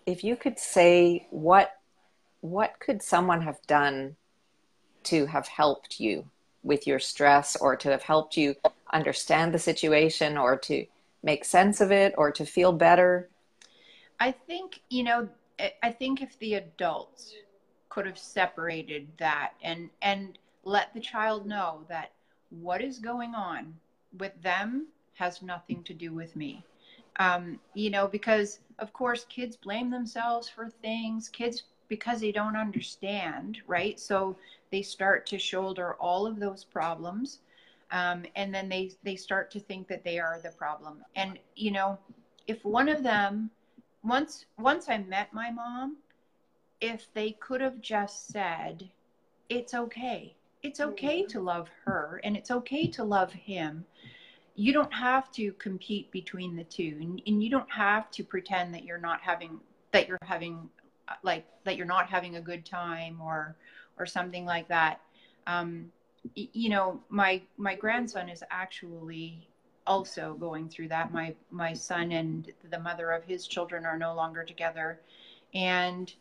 if 0.06 0.24
you 0.24 0.36
could 0.36 0.58
say 0.58 1.26
what 1.30 1.72
what 2.40 2.78
could 2.78 3.02
someone 3.02 3.42
have 3.42 3.60
done 3.66 4.16
to 5.04 5.26
have 5.26 5.48
helped 5.48 6.00
you 6.00 6.28
with 6.62 6.86
your 6.86 6.98
stress 6.98 7.56
or 7.56 7.76
to 7.76 7.90
have 7.90 8.02
helped 8.02 8.36
you 8.36 8.54
understand 8.92 9.52
the 9.52 9.58
situation 9.58 10.36
or 10.36 10.56
to 10.56 10.86
make 11.22 11.44
sense 11.44 11.80
of 11.80 11.90
it 11.90 12.14
or 12.16 12.30
to 12.32 12.44
feel 12.46 12.72
better? 12.72 13.28
I 14.20 14.32
think, 14.32 14.80
you 14.88 15.04
know, 15.04 15.28
I 15.82 15.90
think 15.90 16.22
if 16.22 16.38
the 16.38 16.54
adults 16.54 17.34
could 17.88 18.06
have 18.06 18.18
separated 18.18 19.08
that 19.18 19.52
and 19.62 19.90
and 20.02 20.38
let 20.68 20.92
the 20.92 21.00
child 21.00 21.46
know 21.46 21.84
that 21.88 22.12
what 22.50 22.82
is 22.82 22.98
going 22.98 23.34
on 23.34 23.74
with 24.18 24.32
them 24.42 24.86
has 25.14 25.42
nothing 25.42 25.82
to 25.84 25.94
do 25.94 26.12
with 26.12 26.36
me. 26.36 26.62
Um, 27.18 27.58
you 27.74 27.90
know, 27.90 28.06
because 28.06 28.60
of 28.78 28.92
course 28.92 29.24
kids 29.28 29.56
blame 29.56 29.90
themselves 29.90 30.48
for 30.48 30.68
things. 30.68 31.28
Kids 31.28 31.64
because 31.88 32.20
they 32.20 32.32
don't 32.32 32.56
understand, 32.56 33.58
right? 33.66 33.98
So 33.98 34.36
they 34.70 34.82
start 34.82 35.26
to 35.26 35.38
shoulder 35.38 35.94
all 35.94 36.26
of 36.26 36.38
those 36.38 36.64
problems. 36.64 37.40
Um, 37.90 38.26
and 38.36 38.54
then 38.54 38.68
they, 38.68 38.92
they 39.02 39.16
start 39.16 39.50
to 39.52 39.60
think 39.60 39.88
that 39.88 40.04
they 40.04 40.18
are 40.18 40.38
the 40.42 40.50
problem. 40.50 40.98
And, 41.16 41.38
you 41.56 41.70
know, 41.70 41.98
if 42.46 42.62
one 42.62 42.90
of 42.90 43.02
them, 43.02 43.50
once, 44.04 44.44
once 44.58 44.90
I 44.90 44.98
met 44.98 45.32
my 45.32 45.50
mom, 45.50 45.96
if 46.82 47.06
they 47.14 47.32
could 47.40 47.62
have 47.62 47.80
just 47.80 48.28
said, 48.28 48.90
it's 49.48 49.72
okay. 49.72 50.34
It's 50.62 50.80
okay 50.80 51.24
to 51.26 51.40
love 51.40 51.68
her 51.84 52.20
and 52.24 52.36
it's 52.36 52.50
okay 52.50 52.86
to 52.88 53.04
love 53.04 53.32
him. 53.32 53.84
You 54.54 54.72
don't 54.72 54.92
have 54.92 55.30
to 55.32 55.52
compete 55.52 56.10
between 56.10 56.56
the 56.56 56.64
two 56.64 56.98
and, 57.00 57.22
and 57.26 57.42
you 57.42 57.48
don't 57.48 57.70
have 57.70 58.10
to 58.12 58.24
pretend 58.24 58.74
that 58.74 58.84
you're 58.84 58.98
not 58.98 59.20
having, 59.20 59.60
that 59.92 60.08
you're 60.08 60.18
having 60.22 60.68
like 61.22 61.46
that 61.64 61.76
you're 61.76 61.86
not 61.86 62.08
having 62.08 62.36
a 62.36 62.40
good 62.40 62.64
time 62.64 63.20
or 63.20 63.56
or 63.98 64.06
something 64.06 64.44
like 64.44 64.68
that. 64.68 65.00
Um, 65.46 65.90
you 66.34 66.68
know 66.68 67.00
my 67.08 67.42
my 67.56 67.74
grandson 67.74 68.28
is 68.28 68.42
actually 68.50 69.48
also 69.86 70.34
going 70.34 70.68
through 70.68 70.88
that. 70.88 71.12
My 71.12 71.34
my 71.50 71.72
son 71.72 72.12
and 72.12 72.52
the 72.70 72.78
mother 72.78 73.10
of 73.10 73.24
his 73.24 73.46
children 73.46 73.86
are 73.86 73.98
no 73.98 74.14
longer 74.14 74.44
together. 74.44 75.00
And 75.54 76.12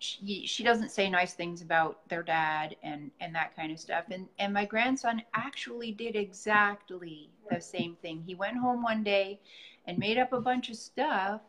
she, 0.00 0.46
she 0.46 0.64
doesn't 0.64 0.90
say 0.90 1.08
nice 1.08 1.34
things 1.34 1.62
about 1.62 2.08
their 2.08 2.22
dad 2.22 2.74
and 2.82 3.10
and 3.20 3.34
that 3.34 3.54
kind 3.54 3.70
of 3.70 3.78
stuff 3.78 4.04
and 4.10 4.26
and 4.38 4.52
my 4.52 4.64
grandson 4.64 5.22
actually 5.34 5.92
did 5.92 6.16
exactly 6.16 7.28
the 7.50 7.60
same 7.60 7.94
thing 8.02 8.22
he 8.26 8.34
went 8.34 8.56
home 8.56 8.82
one 8.82 9.04
day 9.04 9.38
and 9.86 9.98
made 9.98 10.18
up 10.18 10.32
a 10.32 10.40
bunch 10.40 10.70
of 10.70 10.76
stuff 10.76 11.42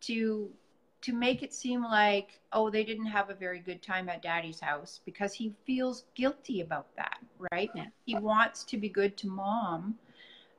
to 0.00 0.50
to 1.02 1.12
make 1.12 1.44
it 1.44 1.54
seem 1.54 1.84
like, 1.84 2.40
oh, 2.52 2.68
they 2.68 2.82
didn't 2.82 3.06
have 3.06 3.30
a 3.30 3.34
very 3.34 3.60
good 3.60 3.80
time 3.80 4.08
at 4.08 4.22
daddy's 4.22 4.58
house 4.58 5.00
because 5.04 5.32
he 5.32 5.54
feels 5.64 6.04
guilty 6.16 6.62
about 6.62 6.88
that, 6.96 7.18
right? 7.52 7.70
Yeah. 7.76 7.84
He 8.04 8.16
wants 8.16 8.64
to 8.64 8.76
be 8.76 8.88
good 8.88 9.16
to 9.18 9.28
mom. 9.28 9.94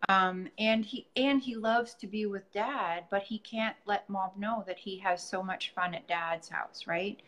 Um, 0.09 0.47
and 0.59 0.85
he 0.85 1.07
and 1.15 1.41
he 1.41 1.55
loves 1.55 1.93
to 1.95 2.07
be 2.07 2.25
with 2.25 2.51
dad, 2.51 3.05
but 3.09 3.23
he 3.23 3.39
can't 3.39 3.75
let 3.85 4.09
mom 4.09 4.31
know 4.37 4.63
that 4.67 4.77
he 4.77 4.97
has 4.99 5.21
so 5.21 5.41
much 5.41 5.73
fun 5.73 5.95
at 5.95 6.07
dad's 6.07 6.49
house, 6.49 6.85
right? 6.87 7.19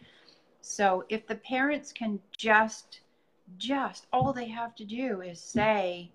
So 0.61 1.05
if 1.09 1.27
the 1.27 1.35
parents 1.35 1.91
can 1.91 2.19
just 2.37 3.01
just 3.57 4.05
all 4.13 4.33
they 4.33 4.47
have 4.47 4.75
to 4.75 4.85
do 4.85 5.21
is 5.21 5.39
say, 5.39 6.11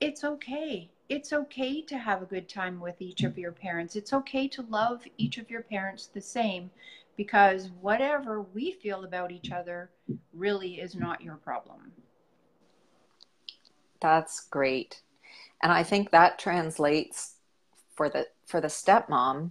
it's 0.00 0.24
okay 0.24 0.90
it's 1.10 1.32
okay 1.32 1.82
to 1.82 1.98
have 1.98 2.22
a 2.22 2.26
good 2.26 2.48
time 2.48 2.78
with 2.78 3.02
each 3.02 3.24
of 3.24 3.36
your 3.36 3.50
parents. 3.50 3.96
It's 3.96 4.12
okay 4.12 4.46
to 4.46 4.62
love 4.62 5.02
each 5.18 5.38
of 5.38 5.50
your 5.50 5.62
parents 5.62 6.06
the 6.06 6.20
same 6.20 6.70
because 7.16 7.70
whatever 7.80 8.42
we 8.42 8.70
feel 8.70 9.04
about 9.04 9.32
each 9.32 9.50
other 9.50 9.90
really 10.32 10.80
is 10.80 10.94
not 10.94 11.20
your 11.20 11.34
problem. 11.34 11.90
That's 14.00 14.46
great. 14.48 15.02
And 15.62 15.72
I 15.72 15.82
think 15.82 16.10
that 16.10 16.38
translates 16.38 17.34
for 17.94 18.08
the 18.08 18.26
for 18.46 18.60
the 18.60 18.68
stepmom 18.68 19.50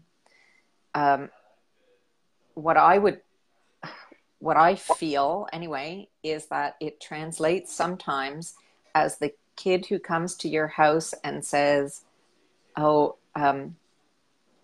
um, 0.96 1.30
what 2.56 2.78
I 2.78 2.98
would 2.98 3.22
what 4.40 4.58
I 4.58 4.76
feel 4.76 5.48
anyway 5.52 6.08
is 6.24 6.48
that 6.48 6.76
it 6.80 7.00
translates 7.00 7.74
sometimes 7.74 8.56
as 8.96 9.18
the 9.18 9.34
kid 9.56 9.86
who 9.86 10.00
comes 10.00 10.36
to 10.36 10.50
your 10.50 10.68
house 10.68 11.14
and 11.24 11.44
says, 11.44 12.04
Oh, 12.78 13.18
um, 13.36 13.76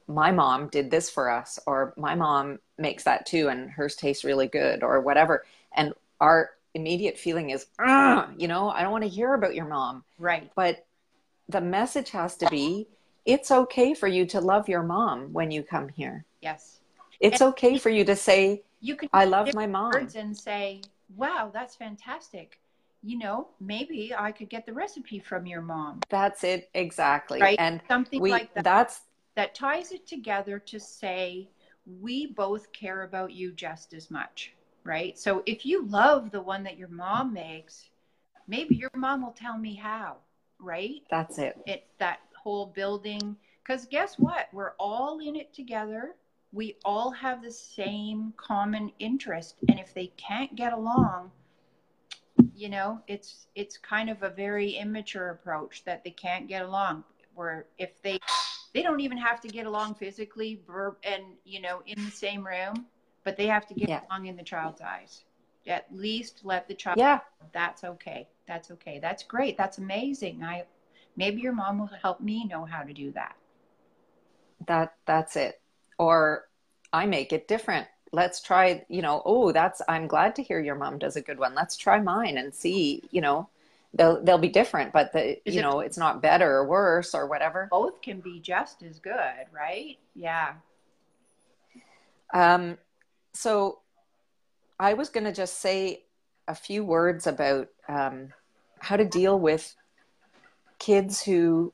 my 0.08 0.32
mom 0.32 0.68
did 0.68 0.92
this 0.92 1.10
for 1.10 1.30
us, 1.30 1.60
or 1.66 1.94
my 1.98 2.16
mom 2.16 2.60
makes 2.78 3.04
that 3.04 3.26
too, 3.26 3.50
and 3.50 3.70
hers 3.70 3.96
tastes 3.96 4.24
really 4.24 4.48
good, 4.48 4.84
or 4.84 5.02
whatever. 5.02 5.44
And 5.76 5.94
our 6.22 6.52
immediate 6.74 7.18
feeling 7.18 7.50
is, 7.50 7.66
you 8.38 8.48
know, 8.48 8.70
I 8.70 8.84
don't 8.84 8.92
want 8.92 9.04
to 9.04 9.10
hear 9.10 9.34
about 9.34 9.56
your 9.56 9.66
mom. 9.66 10.04
Right. 10.20 10.50
But 10.56 10.86
the 11.50 11.62
message 11.62 12.12
has 12.12 12.36
to 12.38 12.50
be 12.50 12.88
it's 13.26 13.50
okay 13.50 13.94
for 13.94 14.08
you 14.08 14.26
to 14.28 14.40
love 14.40 14.70
your 14.70 14.84
mom 14.84 15.34
when 15.34 15.50
you 15.50 15.64
come 15.64 15.90
here. 15.90 16.26
Yes. 16.42 16.80
It's 17.20 17.42
and 17.42 17.50
okay 17.50 17.78
for 17.80 17.90
you 17.90 18.06
to 18.06 18.16
say, 18.16 18.62
you 18.82 18.96
can 18.96 19.10
I 19.14 19.26
love 19.26 19.54
my 19.56 19.66
mom. 19.66 19.94
And 20.16 20.38
say, 20.38 20.82
wow, 21.16 21.50
that's 21.52 21.76
fantastic 21.76 22.60
you 23.06 23.20
know, 23.20 23.48
maybe 23.62 24.14
I 24.18 24.32
could 24.32 24.50
get 24.50 24.66
the 24.66 24.74
recipe 24.74 25.20
from 25.20 25.46
your 25.46 25.62
mom. 25.62 26.00
That's 26.10 26.44
it 26.44 26.70
exactly. 26.74 27.40
Right. 27.40 27.58
And 27.60 27.80
something 27.88 28.20
we, 28.20 28.32
like 28.32 28.54
that. 28.56 28.64
That's 28.64 29.02
that 29.36 29.54
ties 29.54 29.92
it 29.92 30.08
together 30.08 30.58
to 30.60 30.80
say 30.80 31.48
we 32.02 32.28
both 32.28 32.72
care 32.72 33.04
about 33.04 33.32
you 33.32 33.52
just 33.52 33.94
as 33.94 34.10
much, 34.10 34.54
right? 34.84 35.18
So 35.20 35.44
if 35.46 35.66
you 35.66 35.86
love 35.86 36.32
the 36.32 36.42
one 36.42 36.64
that 36.64 36.78
your 36.78 36.88
mom 36.88 37.32
makes, 37.32 37.90
maybe 38.48 38.76
your 38.76 38.90
mom 38.96 39.22
will 39.24 39.34
tell 39.34 39.58
me 39.58 39.76
how, 39.76 40.16
right? 40.66 41.04
That's 41.10 41.38
it. 41.38 41.58
It's 41.66 41.94
that 42.00 42.20
whole 42.36 42.66
building 42.66 43.38
cuz 43.64 43.86
guess 43.86 44.20
what? 44.20 44.48
We're 44.52 44.74
all 44.80 45.20
in 45.20 45.36
it 45.36 45.54
together. 45.54 46.16
We 46.52 46.78
all 46.84 47.12
have 47.12 47.42
the 47.42 47.52
same 47.52 48.34
common 48.38 48.92
interest 49.00 49.56
and 49.70 49.80
if 49.80 49.94
they 49.94 50.08
can't 50.18 50.56
get 50.56 50.74
along, 50.74 51.32
you 52.56 52.70
know 52.70 53.02
it's 53.08 53.48
it's 53.56 53.78
kind 53.78 54.10
of 54.10 54.24
a 54.24 54.30
very 54.30 54.72
immature 54.72 55.30
approach 55.30 55.84
that 55.84 56.04
they 56.04 56.12
can't 56.12 56.48
get 56.48 56.62
along 56.64 57.04
where 57.36 57.66
if 57.78 58.02
they 58.02 58.20
they 58.74 58.82
don't 58.82 59.00
even 59.00 59.18
have 59.18 59.40
to 59.42 59.48
get 59.48 59.66
along 59.66 59.94
physically 59.96 60.62
verb 60.68 60.96
and 61.04 61.24
you 61.44 61.62
know 61.62 61.82
in 61.86 62.04
the 62.06 62.12
same 62.12 62.46
room 62.46 62.86
but 63.24 63.38
they 63.38 63.48
have 63.48 63.68
to 63.68 63.74
get 63.74 63.90
yeah. 63.90 64.02
along 64.10 64.26
in 64.28 64.36
the 64.36 64.44
child's 64.44 64.82
eyes 64.82 65.24
at 65.68 65.86
least 65.92 66.42
let 66.44 66.68
the 66.68 66.74
child 66.74 66.98
yeah. 66.98 67.20
That's 67.54 67.84
okay. 67.84 68.28
That's 68.48 68.72
okay. 68.72 69.00
That's 69.00 69.24
great. 69.24 69.58
That's 69.58 69.78
amazing. 69.78 70.44
I 70.44 70.66
maybe 71.16 71.42
your 71.42 71.54
mom 71.54 71.80
will 71.80 71.90
help 72.02 72.22
me 72.22 72.46
know 72.46 72.66
how 72.66 72.84
to 72.84 72.94
do 72.94 73.12
that. 73.12 73.36
That 74.68 74.94
that's 75.06 75.36
it. 75.36 75.62
Or 75.98 76.46
i 76.94 77.06
make 77.06 77.34
it 77.34 77.48
different. 77.48 77.88
Let's 78.12 78.42
try 78.42 78.86
you 78.90 79.02
know 79.02 79.22
oh 79.26 79.52
that's 79.52 79.82
i'm 79.90 80.08
glad 80.08 80.36
to 80.36 80.44
hear 80.44 80.60
your 80.60 80.76
mom 80.76 81.00
does 81.00 81.16
a 81.16 81.22
good 81.22 81.40
one. 81.40 81.56
Let's 81.56 81.78
try 81.78 82.00
mine 82.00 82.38
and 82.38 82.54
see 82.54 83.04
you 83.12 83.22
know. 83.22 83.50
They'll 83.94 84.22
they'll 84.22 84.38
be 84.38 84.50
different 84.50 84.92
but 84.92 85.14
the 85.14 85.40
Is 85.48 85.56
you 85.56 85.62
it, 85.62 85.64
know 85.64 85.80
it's 85.80 85.98
not 85.98 86.22
better 86.22 86.58
or 86.58 86.68
worse 86.68 87.16
or 87.16 87.28
whatever. 87.28 87.70
Both 87.72 88.02
can 88.02 88.20
be 88.20 88.42
just 88.42 88.84
as 88.84 89.00
good 89.00 89.46
right? 89.54 89.98
Yeah. 90.14 90.56
Um 92.34 92.78
so 93.34 93.80
i 94.80 94.94
was 94.94 95.10
going 95.10 95.24
to 95.24 95.34
just 95.34 95.60
say 95.60 96.04
a 96.48 96.56
few 96.56 96.84
words 96.84 97.28
about 97.28 97.70
um, 97.88 98.30
how 98.80 98.96
to 98.96 99.06
deal 99.06 99.40
with 99.40 99.76
kids 100.80 101.24
who 101.24 101.74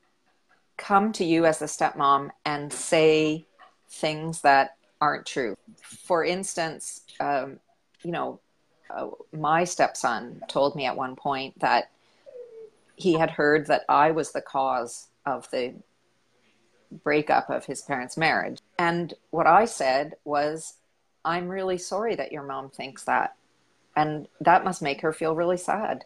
come 0.77 1.11
to 1.13 1.25
you 1.25 1.45
as 1.45 1.59
the 1.59 1.65
stepmom 1.65 2.29
and 2.45 2.71
say 2.71 3.45
things 3.89 4.41
that 4.41 4.77
aren't 4.99 5.25
true. 5.25 5.55
For 5.81 6.23
instance, 6.23 7.01
um, 7.19 7.59
you 8.03 8.11
know, 8.11 8.39
uh, 8.89 9.07
my 9.31 9.63
stepson 9.63 10.41
told 10.47 10.75
me 10.75 10.85
at 10.85 10.95
one 10.95 11.15
point 11.15 11.59
that 11.59 11.91
he 12.95 13.13
had 13.13 13.31
heard 13.31 13.67
that 13.67 13.83
I 13.89 14.11
was 14.11 14.31
the 14.31 14.41
cause 14.41 15.07
of 15.25 15.49
the 15.51 15.73
breakup 17.03 17.49
of 17.49 17.65
his 17.65 17.81
parents' 17.81 18.17
marriage. 18.17 18.59
And 18.77 19.13
what 19.29 19.47
I 19.47 19.65
said 19.65 20.15
was, 20.25 20.75
I'm 21.23 21.47
really 21.47 21.77
sorry 21.77 22.15
that 22.15 22.31
your 22.31 22.43
mom 22.43 22.69
thinks 22.69 23.03
that. 23.05 23.35
And 23.95 24.27
that 24.39 24.63
must 24.63 24.81
make 24.81 25.01
her 25.01 25.13
feel 25.13 25.35
really 25.35 25.57
sad. 25.57 26.05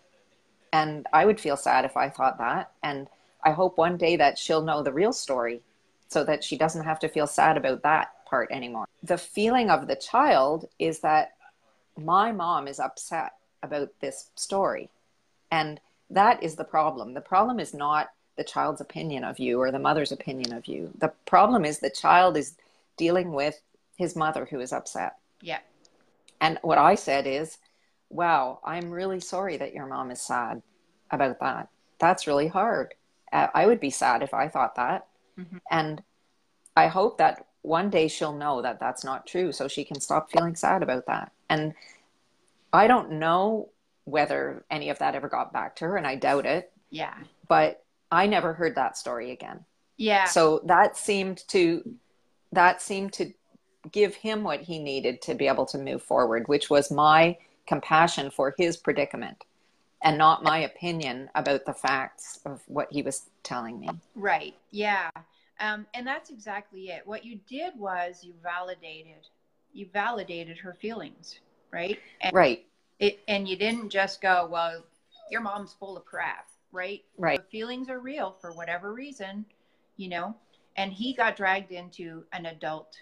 And 0.73 1.07
I 1.13 1.25
would 1.25 1.39
feel 1.39 1.57
sad 1.57 1.85
if 1.85 1.95
I 1.95 2.09
thought 2.09 2.37
that. 2.39 2.71
And 2.83 3.07
I 3.43 3.51
hope 3.51 3.77
one 3.77 3.97
day 3.97 4.15
that 4.17 4.37
she'll 4.37 4.63
know 4.63 4.81
the 4.81 4.91
real 4.91 5.13
story 5.13 5.61
so 6.07 6.23
that 6.23 6.43
she 6.43 6.57
doesn't 6.57 6.83
have 6.83 6.99
to 6.99 7.09
feel 7.09 7.27
sad 7.27 7.57
about 7.57 7.83
that 7.83 8.25
part 8.25 8.51
anymore. 8.51 8.87
The 9.03 9.17
feeling 9.17 9.69
of 9.69 9.87
the 9.87 9.95
child 9.95 10.67
is 10.79 10.99
that 10.99 11.33
my 11.97 12.31
mom 12.31 12.67
is 12.67 12.79
upset 12.79 13.33
about 13.63 13.89
this 14.01 14.29
story. 14.35 14.89
And 15.51 15.79
that 16.09 16.43
is 16.43 16.55
the 16.55 16.63
problem. 16.63 17.13
The 17.13 17.21
problem 17.21 17.59
is 17.59 17.73
not 17.73 18.09
the 18.35 18.43
child's 18.43 18.81
opinion 18.81 19.23
of 19.23 19.39
you 19.39 19.61
or 19.61 19.71
the 19.71 19.79
mother's 19.79 20.11
opinion 20.11 20.53
of 20.53 20.65
you. 20.65 20.91
The 20.97 21.13
problem 21.25 21.65
is 21.65 21.79
the 21.79 21.89
child 21.89 22.35
is 22.35 22.55
dealing 22.97 23.31
with 23.31 23.61
his 23.95 24.15
mother 24.15 24.45
who 24.45 24.57
was 24.57 24.73
upset. 24.73 25.15
Yeah. 25.41 25.59
And 26.41 26.59
what 26.61 26.77
I 26.77 26.95
said 26.95 27.27
is, 27.27 27.57
wow, 28.09 28.59
I'm 28.63 28.91
really 28.91 29.19
sorry 29.19 29.57
that 29.57 29.73
your 29.73 29.87
mom 29.87 30.11
is 30.11 30.21
sad 30.21 30.61
about 31.11 31.39
that. 31.39 31.69
That's 31.99 32.27
really 32.27 32.47
hard. 32.47 32.93
I 33.31 33.65
would 33.65 33.79
be 33.79 33.89
sad 33.89 34.21
if 34.23 34.33
I 34.33 34.47
thought 34.47 34.75
that. 34.75 35.07
Mm-hmm. 35.37 35.57
And 35.69 36.03
I 36.75 36.87
hope 36.87 37.17
that 37.17 37.47
one 37.63 37.89
day 37.89 38.07
she'll 38.07 38.35
know 38.35 38.61
that 38.61 38.79
that's 38.79 39.03
not 39.03 39.25
true 39.25 39.51
so 39.51 39.67
she 39.67 39.83
can 39.83 39.99
stop 39.99 40.31
feeling 40.31 40.55
sad 40.55 40.83
about 40.83 41.07
that. 41.07 41.31
And 41.49 41.73
I 42.71 42.87
don't 42.87 43.13
know 43.13 43.69
whether 44.03 44.63
any 44.69 44.89
of 44.89 44.99
that 44.99 45.15
ever 45.15 45.27
got 45.27 45.51
back 45.51 45.75
to 45.77 45.85
her, 45.85 45.97
and 45.97 46.05
I 46.05 46.15
doubt 46.15 46.45
it. 46.45 46.71
Yeah. 46.91 47.15
But 47.47 47.83
I 48.11 48.27
never 48.27 48.53
heard 48.53 48.75
that 48.75 48.97
story 48.97 49.31
again. 49.31 49.65
Yeah. 49.97 50.25
So 50.25 50.61
that 50.65 50.95
seemed 50.95 51.43
to 51.49 51.95
that 52.51 52.81
seemed 52.81 53.13
to 53.13 53.33
give 53.91 54.15
him 54.15 54.43
what 54.43 54.61
he 54.61 54.79
needed 54.79 55.21
to 55.23 55.35
be 55.35 55.47
able 55.47 55.65
to 55.67 55.77
move 55.77 56.03
forward, 56.03 56.47
which 56.47 56.69
was 56.69 56.91
my 56.91 57.37
compassion 57.67 58.29
for 58.29 58.53
his 58.57 58.77
predicament 58.77 59.43
and 60.03 60.17
not 60.17 60.43
my 60.43 60.59
opinion 60.59 61.29
about 61.35 61.65
the 61.65 61.73
facts 61.73 62.39
of 62.45 62.61
what 62.67 62.87
he 62.91 63.01
was 63.01 63.29
telling 63.43 63.79
me. 63.79 63.89
Right. 64.15 64.53
Yeah. 64.71 65.09
Um, 65.59 65.87
and 65.93 66.05
that's 66.05 66.29
exactly 66.29 66.89
it. 66.89 67.05
What 67.05 67.25
you 67.25 67.39
did 67.49 67.73
was 67.77 68.19
you 68.21 68.33
validated, 68.43 69.27
you 69.73 69.87
validated 69.91 70.57
her 70.57 70.73
feelings, 70.73 71.39
right? 71.71 71.99
And 72.21 72.33
right. 72.33 72.65
It, 72.99 73.19
and 73.27 73.47
you 73.47 73.55
didn't 73.55 73.89
just 73.89 74.21
go, 74.21 74.47
well, 74.49 74.83
your 75.31 75.41
mom's 75.41 75.73
full 75.73 75.97
of 75.97 76.05
crap, 76.05 76.47
right? 76.71 77.03
Right. 77.17 77.39
The 77.39 77.49
feelings 77.49 77.89
are 77.89 77.99
real 77.99 78.35
for 78.39 78.51
whatever 78.51 78.93
reason, 78.93 79.45
you 79.97 80.09
know. 80.09 80.35
And 80.77 80.93
he 80.93 81.13
got 81.13 81.35
dragged 81.35 81.71
into 81.71 82.23
an 82.33 82.45
adult 82.45 82.95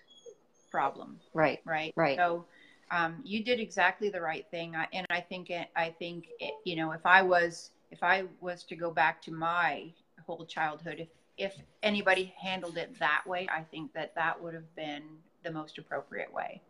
problem. 0.73 1.19
Right. 1.35 1.59
Right. 1.63 1.93
Right. 1.95 2.17
So 2.17 2.45
um, 2.91 3.21
you 3.23 3.43
did 3.43 3.59
exactly 3.59 4.09
the 4.09 4.19
right 4.19 4.45
thing, 4.51 4.75
and 4.91 5.05
I 5.09 5.21
think 5.21 5.49
it, 5.51 5.67
I 5.75 5.89
think 5.99 6.25
it, 6.39 6.55
you 6.65 6.75
know 6.75 6.91
if 6.91 7.05
I 7.05 7.21
was 7.21 7.71
if 7.91 8.03
I 8.03 8.23
was 8.41 8.63
to 8.65 8.75
go 8.75 8.91
back 8.91 9.21
to 9.23 9.31
my 9.31 9.93
whole 10.25 10.45
childhood, 10.45 10.99
if 10.99 11.07
if 11.37 11.55
anybody 11.83 12.33
handled 12.39 12.77
it 12.77 12.97
that 12.99 13.23
way, 13.25 13.47
I 13.49 13.61
think 13.61 13.93
that 13.93 14.13
that 14.15 14.41
would 14.41 14.53
have 14.53 14.75
been 14.75 15.03
the 15.43 15.51
most 15.51 15.77
appropriate 15.77 16.33
way. 16.33 16.61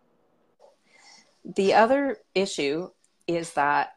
The 1.55 1.73
other 1.73 2.17
issue 2.35 2.89
is 3.27 3.53
that 3.53 3.93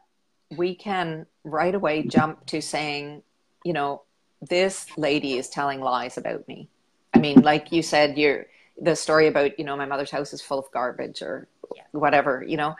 we 0.55 0.75
can 0.75 1.25
right 1.43 1.75
away 1.75 2.03
jump 2.03 2.45
to 2.47 2.61
saying, 2.61 3.23
you 3.63 3.73
know, 3.73 4.03
this 4.41 4.85
lady 4.97 5.37
is 5.37 5.49
telling 5.49 5.81
lies 5.81 6.17
about 6.17 6.47
me. 6.47 6.69
I 7.13 7.19
mean, 7.19 7.41
like 7.41 7.71
you 7.71 7.81
said, 7.81 8.17
you're 8.17 8.47
the 8.79 8.95
story 8.95 9.27
about, 9.27 9.57
you 9.57 9.65
know, 9.65 9.75
my 9.75 9.85
mother's 9.85 10.11
house 10.11 10.33
is 10.33 10.41
full 10.41 10.59
of 10.59 10.71
garbage 10.71 11.21
or 11.21 11.47
yeah. 11.75 11.83
whatever, 11.91 12.43
you 12.47 12.57
know. 12.57 12.75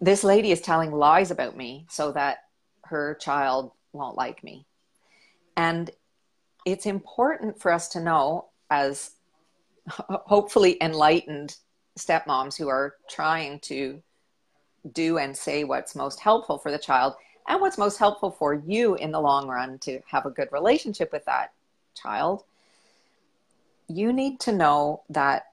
This 0.00 0.24
lady 0.24 0.50
is 0.50 0.60
telling 0.60 0.92
lies 0.92 1.30
about 1.30 1.56
me 1.56 1.86
so 1.88 2.12
that 2.12 2.44
her 2.84 3.16
child 3.20 3.72
won't 3.92 4.16
like 4.16 4.42
me. 4.42 4.66
And 5.56 5.90
it's 6.64 6.86
important 6.86 7.60
for 7.60 7.72
us 7.72 7.88
to 7.90 8.00
know 8.00 8.46
as 8.70 9.12
hopefully 9.86 10.76
enlightened 10.80 11.56
stepmoms 11.98 12.56
who 12.56 12.68
are 12.68 12.94
trying 13.08 13.60
to 13.60 14.02
do 14.92 15.18
and 15.18 15.36
say 15.36 15.64
what's 15.64 15.94
most 15.94 16.20
helpful 16.20 16.58
for 16.58 16.70
the 16.70 16.78
child 16.78 17.14
and 17.48 17.60
what's 17.60 17.78
most 17.78 17.98
helpful 17.98 18.30
for 18.30 18.54
you 18.54 18.94
in 18.94 19.10
the 19.10 19.20
long 19.20 19.48
run 19.48 19.78
to 19.80 20.00
have 20.06 20.26
a 20.26 20.30
good 20.30 20.48
relationship 20.52 21.12
with 21.12 21.24
that 21.24 21.52
child. 21.94 22.44
You 23.90 24.12
need 24.12 24.38
to 24.40 24.52
know 24.52 25.02
that 25.10 25.46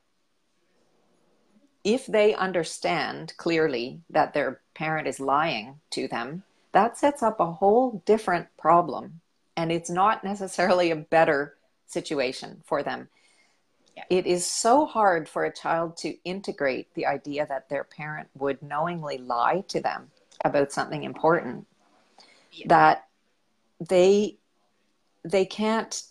if 1.83 2.05
they 2.05 2.35
understand 2.35 3.33
clearly 3.37 4.01
that 4.11 4.33
their 4.33 4.61
parent 4.75 5.07
is 5.07 5.19
lying 5.19 5.79
to 5.91 6.07
them, 6.07 6.43
that 6.71 6.97
sets 6.97 7.23
up 7.23 7.39
a 7.39 7.51
whole 7.51 8.03
different 8.05 8.47
problem 8.57 9.21
and 9.55 9.71
it's 9.71 9.89
not 9.89 10.23
necessarily 10.23 10.91
a 10.91 10.95
better 10.95 11.55
situation 11.87 12.61
for 12.63 12.83
them. 12.83 13.07
Yeah. 13.95 14.03
It 14.11 14.27
is 14.27 14.45
so 14.45 14.85
hard 14.85 15.27
for 15.27 15.45
a 15.45 15.53
child 15.53 15.97
to 15.97 16.15
integrate 16.23 16.93
the 16.93 17.07
idea 17.07 17.47
that 17.47 17.69
their 17.69 17.83
parent 17.83 18.29
would 18.37 18.61
knowingly 18.61 19.17
lie 19.17 19.63
to 19.69 19.81
them 19.81 20.11
about 20.45 20.71
something 20.71 21.03
important 21.03 21.65
yeah. 22.51 22.67
that 22.67 23.07
they 23.79 24.37
they 25.23 25.45
can't 25.45 26.03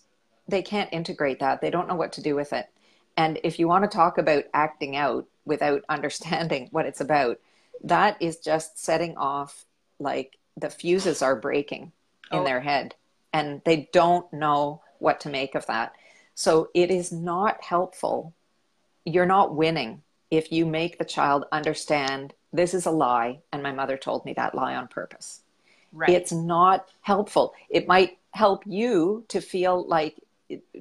they 0.47 0.61
can't 0.61 0.91
integrate 0.93 1.39
that. 1.39 1.61
They 1.61 1.69
don't 1.69 1.87
know 1.87 1.95
what 1.95 2.13
to 2.13 2.21
do 2.21 2.35
with 2.35 2.53
it. 2.53 2.67
And 3.15 3.39
if 3.43 3.59
you 3.59 3.67
want 3.67 3.83
to 3.83 3.95
talk 3.95 4.17
about 4.17 4.45
acting 4.53 4.95
out 4.95 5.25
without 5.45 5.83
understanding 5.89 6.69
what 6.71 6.85
it's 6.85 7.01
about, 7.01 7.39
that 7.83 8.21
is 8.21 8.37
just 8.37 8.83
setting 8.83 9.17
off 9.17 9.65
like 9.99 10.37
the 10.55 10.69
fuses 10.69 11.21
are 11.21 11.35
breaking 11.35 11.91
in 12.31 12.39
oh. 12.39 12.43
their 12.43 12.59
head 12.59 12.95
and 13.33 13.61
they 13.65 13.89
don't 13.93 14.31
know 14.33 14.81
what 14.99 15.19
to 15.21 15.29
make 15.29 15.55
of 15.55 15.65
that. 15.67 15.93
So 16.33 16.69
it 16.73 16.91
is 16.91 17.11
not 17.11 17.63
helpful. 17.63 18.33
You're 19.05 19.25
not 19.25 19.55
winning 19.55 20.01
if 20.31 20.51
you 20.51 20.65
make 20.65 20.97
the 20.97 21.05
child 21.05 21.45
understand 21.51 22.33
this 22.53 22.73
is 22.73 22.85
a 22.85 22.91
lie 22.91 23.39
and 23.51 23.61
my 23.61 23.71
mother 23.71 23.97
told 23.97 24.25
me 24.25 24.33
that 24.33 24.55
lie 24.55 24.75
on 24.75 24.87
purpose. 24.87 25.41
Right. 25.91 26.09
It's 26.09 26.31
not 26.31 26.87
helpful. 27.01 27.53
It 27.69 27.87
might 27.87 28.17
help 28.31 28.63
you 28.65 29.25
to 29.29 29.41
feel 29.41 29.87
like 29.87 30.15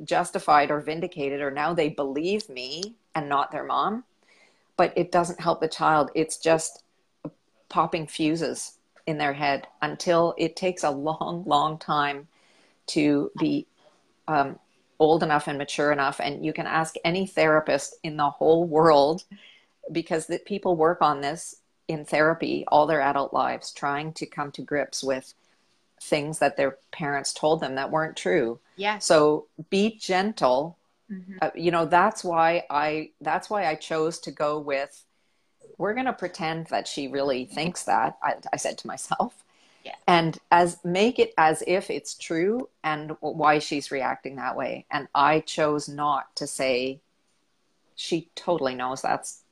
justified 0.05 0.71
or 0.71 0.81
vindicated 0.81 1.41
or 1.41 1.51
now 1.51 1.75
they 1.75 1.89
believe 1.89 2.49
me 2.49 2.95
and 3.15 3.29
not 3.29 3.51
their 3.51 3.65
mom, 3.65 4.05
but 4.77 4.93
it 4.97 5.11
doesn't 5.11 5.41
help 5.41 5.61
the 5.61 5.69
child. 5.69 6.11
It's 6.15 6.39
just 6.39 6.83
popping 7.69 8.07
fuses 8.07 8.79
in 9.07 9.19
their 9.19 9.33
head 9.33 9.67
until 9.83 10.35
it 10.37 10.57
takes 10.57 10.85
a 10.85 10.91
long, 10.91 11.45
long 11.47 11.79
time 11.79 12.29
to 12.89 13.31
be 13.39 13.67
um, 14.29 14.59
old 14.99 15.23
enough 15.23 15.49
and 15.49 15.59
mature 15.59 15.93
enough. 15.93 16.21
And 16.21 16.45
you 16.45 16.53
can 16.53 16.67
ask 16.67 16.95
any 17.05 17.27
therapist 17.27 17.97
in 18.03 18.17
the 18.17 18.31
whole 18.31 18.65
world 18.65 19.25
because 19.93 20.27
the, 20.27 20.39
people 20.39 20.77
work 20.77 21.03
on 21.03 21.21
this 21.21 21.57
in 21.89 22.05
therapy 22.05 22.65
all 22.69 22.87
their 22.87 23.01
adult 23.01 23.33
lives, 23.33 23.73
trying 23.73 24.13
to 24.15 24.27
come 24.27 24.51
to 24.53 24.63
grips 24.63 25.05
with 25.05 25.35
things 26.01 26.39
that 26.39 26.57
their 26.57 26.79
parents 26.93 27.33
told 27.33 27.61
them 27.61 27.75
that 27.77 27.91
weren't 27.91 28.17
true. 28.17 28.59
Yeah. 28.77 28.99
So 28.99 29.47
be 29.71 29.97
gentle. 29.99 30.77
Mm-hmm. 31.11 31.35
Uh, 31.41 31.51
you 31.55 31.71
know 31.71 31.85
that's 31.85 32.25
why 32.25 32.65
I 32.69 33.11
that's 33.21 33.49
why 33.49 33.67
I 33.67 33.75
chose 33.75 34.19
to 34.21 34.31
go 34.31 34.59
with. 34.59 35.05
We're 35.79 35.95
going 35.95 36.07
to 36.07 36.13
pretend 36.13 36.69
that 36.69 36.89
she 36.89 37.07
really 37.07 37.45
thinks 37.45 37.85
that. 37.85 38.17
I, 38.23 38.35
I 38.53 38.57
said 38.57 38.79
to 38.79 38.87
myself, 38.87 39.45
yeah. 39.87 39.95
and 40.09 40.39
as 40.51 40.79
make 40.85 41.19
it 41.19 41.33
as 41.39 41.63
if 41.67 41.91
it's 41.91 42.15
true 42.15 42.69
and 42.83 43.13
why 43.21 43.61
she's 43.61 43.93
reacting 43.93 44.37
that 44.37 44.57
way 44.57 44.85
and 44.91 45.07
i 45.15 45.41
chose 45.41 45.89
not 45.89 46.35
to 46.35 46.47
say 46.47 47.01
she 47.95 48.29
totally 48.35 48.75
knows 48.75 49.01
that's 49.01 49.43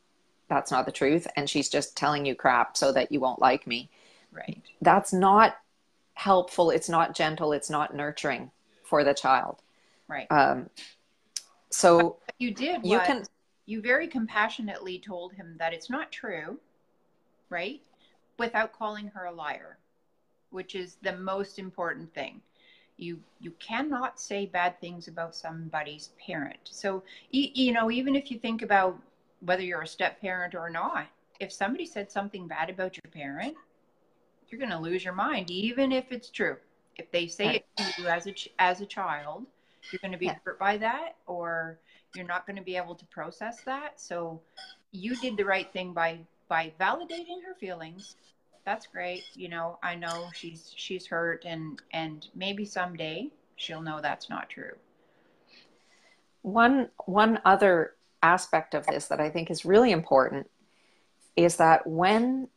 that's 0.49 0.71
not 0.71 0.87
the 0.87 0.93
truth 0.93 1.27
and 1.37 1.49
she's 1.49 1.69
just 1.69 1.97
telling 1.97 2.27
you 2.27 2.35
crap 2.35 2.77
so 2.77 2.93
that 2.93 3.13
you 3.13 3.21
won't 3.21 3.41
like 3.41 3.67
me 3.67 3.89
right 4.33 4.61
that's 4.83 5.13
not 5.13 5.57
helpful 6.15 6.71
it's 6.71 6.89
not 6.89 7.15
gentle 7.15 7.53
it's 7.53 7.71
not 7.71 7.95
nurturing 7.95 8.51
for 8.83 9.05
the 9.05 9.15
child 9.15 9.61
right 10.09 10.31
um 10.31 10.69
so 11.71 11.97
what 11.97 12.19
you 12.39 12.53
did 12.53 12.85
you 12.85 12.99
can 13.01 13.25
you 13.67 13.81
very 13.81 14.07
compassionately 14.07 14.99
told 14.99 15.33
him 15.33 15.57
that 15.59 15.73
it's 15.73 15.91
not 15.91 16.13
true 16.13 16.59
right 17.51 17.81
without 18.39 18.73
calling 18.73 19.09
her 19.09 19.25
a 19.27 19.33
liar 19.33 19.79
which 20.55 20.77
is 20.77 20.97
the 21.03 21.17
most 21.17 21.59
important 21.59 22.15
thing. 22.15 22.41
You 22.97 23.19
you 23.41 23.51
cannot 23.59 24.21
say 24.21 24.47
bad 24.47 24.81
things 24.81 25.09
about 25.09 25.35
somebody's 25.35 26.11
parent. 26.25 26.61
So 26.65 27.03
you, 27.33 27.49
you 27.53 27.73
know, 27.73 27.91
even 27.91 28.15
if 28.15 28.31
you 28.31 28.39
think 28.39 28.63
about 28.63 28.97
whether 29.41 29.63
you're 29.63 29.83
a 29.83 29.87
step 29.87 30.21
parent 30.21 30.55
or 30.55 30.71
not, 30.71 31.09
if 31.41 31.53
somebody 31.53 31.85
said 31.85 32.11
something 32.11 32.47
bad 32.47 32.71
about 32.71 32.97
your 32.97 33.11
parent, 33.13 33.57
you're 34.55 34.69
going 34.69 34.83
to 34.83 34.91
lose 34.91 35.05
your 35.05 35.15
mind, 35.15 35.51
even 35.51 35.91
if 35.91 36.13
it's 36.13 36.31
true. 36.31 36.57
If 36.97 37.11
they 37.11 37.27
say 37.27 37.47
right. 37.47 37.65
it 37.77 37.95
to 37.97 38.03
you 38.03 38.09
as 38.09 38.29
a 38.29 38.35
as 38.61 38.81
a 38.81 38.87
child, 38.87 39.47
you're 39.91 39.99
going 40.01 40.13
to 40.13 40.19
be 40.19 40.27
yeah. 40.27 40.37
hurt 40.45 40.61
by 40.61 40.77
that, 40.77 41.17
or 41.27 41.79
you're 42.15 42.27
not 42.27 42.47
going 42.47 42.57
to 42.57 42.63
be 42.63 42.77
able 42.77 42.95
to 42.95 43.05
process 43.07 43.63
that. 43.63 44.01
So 44.01 44.41
you 44.93 45.17
did 45.17 45.37
the 45.37 45.45
right 45.45 45.73
thing 45.73 45.93
by 45.93 46.21
by 46.49 46.73
validating 46.79 47.43
her 47.45 47.55
feelings 47.59 48.15
that's 48.65 48.87
great. 48.87 49.25
You 49.35 49.49
know, 49.49 49.79
I 49.83 49.95
know 49.95 50.29
she's 50.33 50.73
she's 50.75 51.07
hurt 51.07 51.45
and 51.45 51.81
and 51.93 52.27
maybe 52.35 52.65
someday 52.65 53.31
she'll 53.57 53.83
know 53.83 54.01
that's 54.01 54.31
not 54.31 54.49
true. 54.49 54.73
One 56.43 56.89
one 57.05 57.41
other 57.45 57.95
aspect 58.23 58.75
of 58.75 58.87
this 58.87 59.07
that 59.09 59.21
I 59.21 59.29
think 59.29 59.51
is 59.51 59.65
really 59.65 59.91
important 59.91 60.51
is 61.37 61.57
that 61.57 61.87
when 61.87 62.49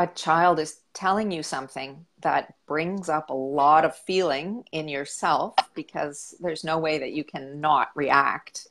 a 0.00 0.06
child 0.08 0.58
is 0.58 0.80
telling 0.94 1.30
you 1.30 1.42
something 1.42 2.04
that 2.22 2.54
brings 2.66 3.08
up 3.08 3.30
a 3.30 3.34
lot 3.34 3.84
of 3.84 3.94
feeling 3.94 4.64
in 4.72 4.88
yourself 4.88 5.54
because 5.74 6.34
there's 6.40 6.64
no 6.64 6.78
way 6.78 6.98
that 6.98 7.12
you 7.12 7.22
can 7.22 7.60
not 7.60 7.90
react 7.94 8.66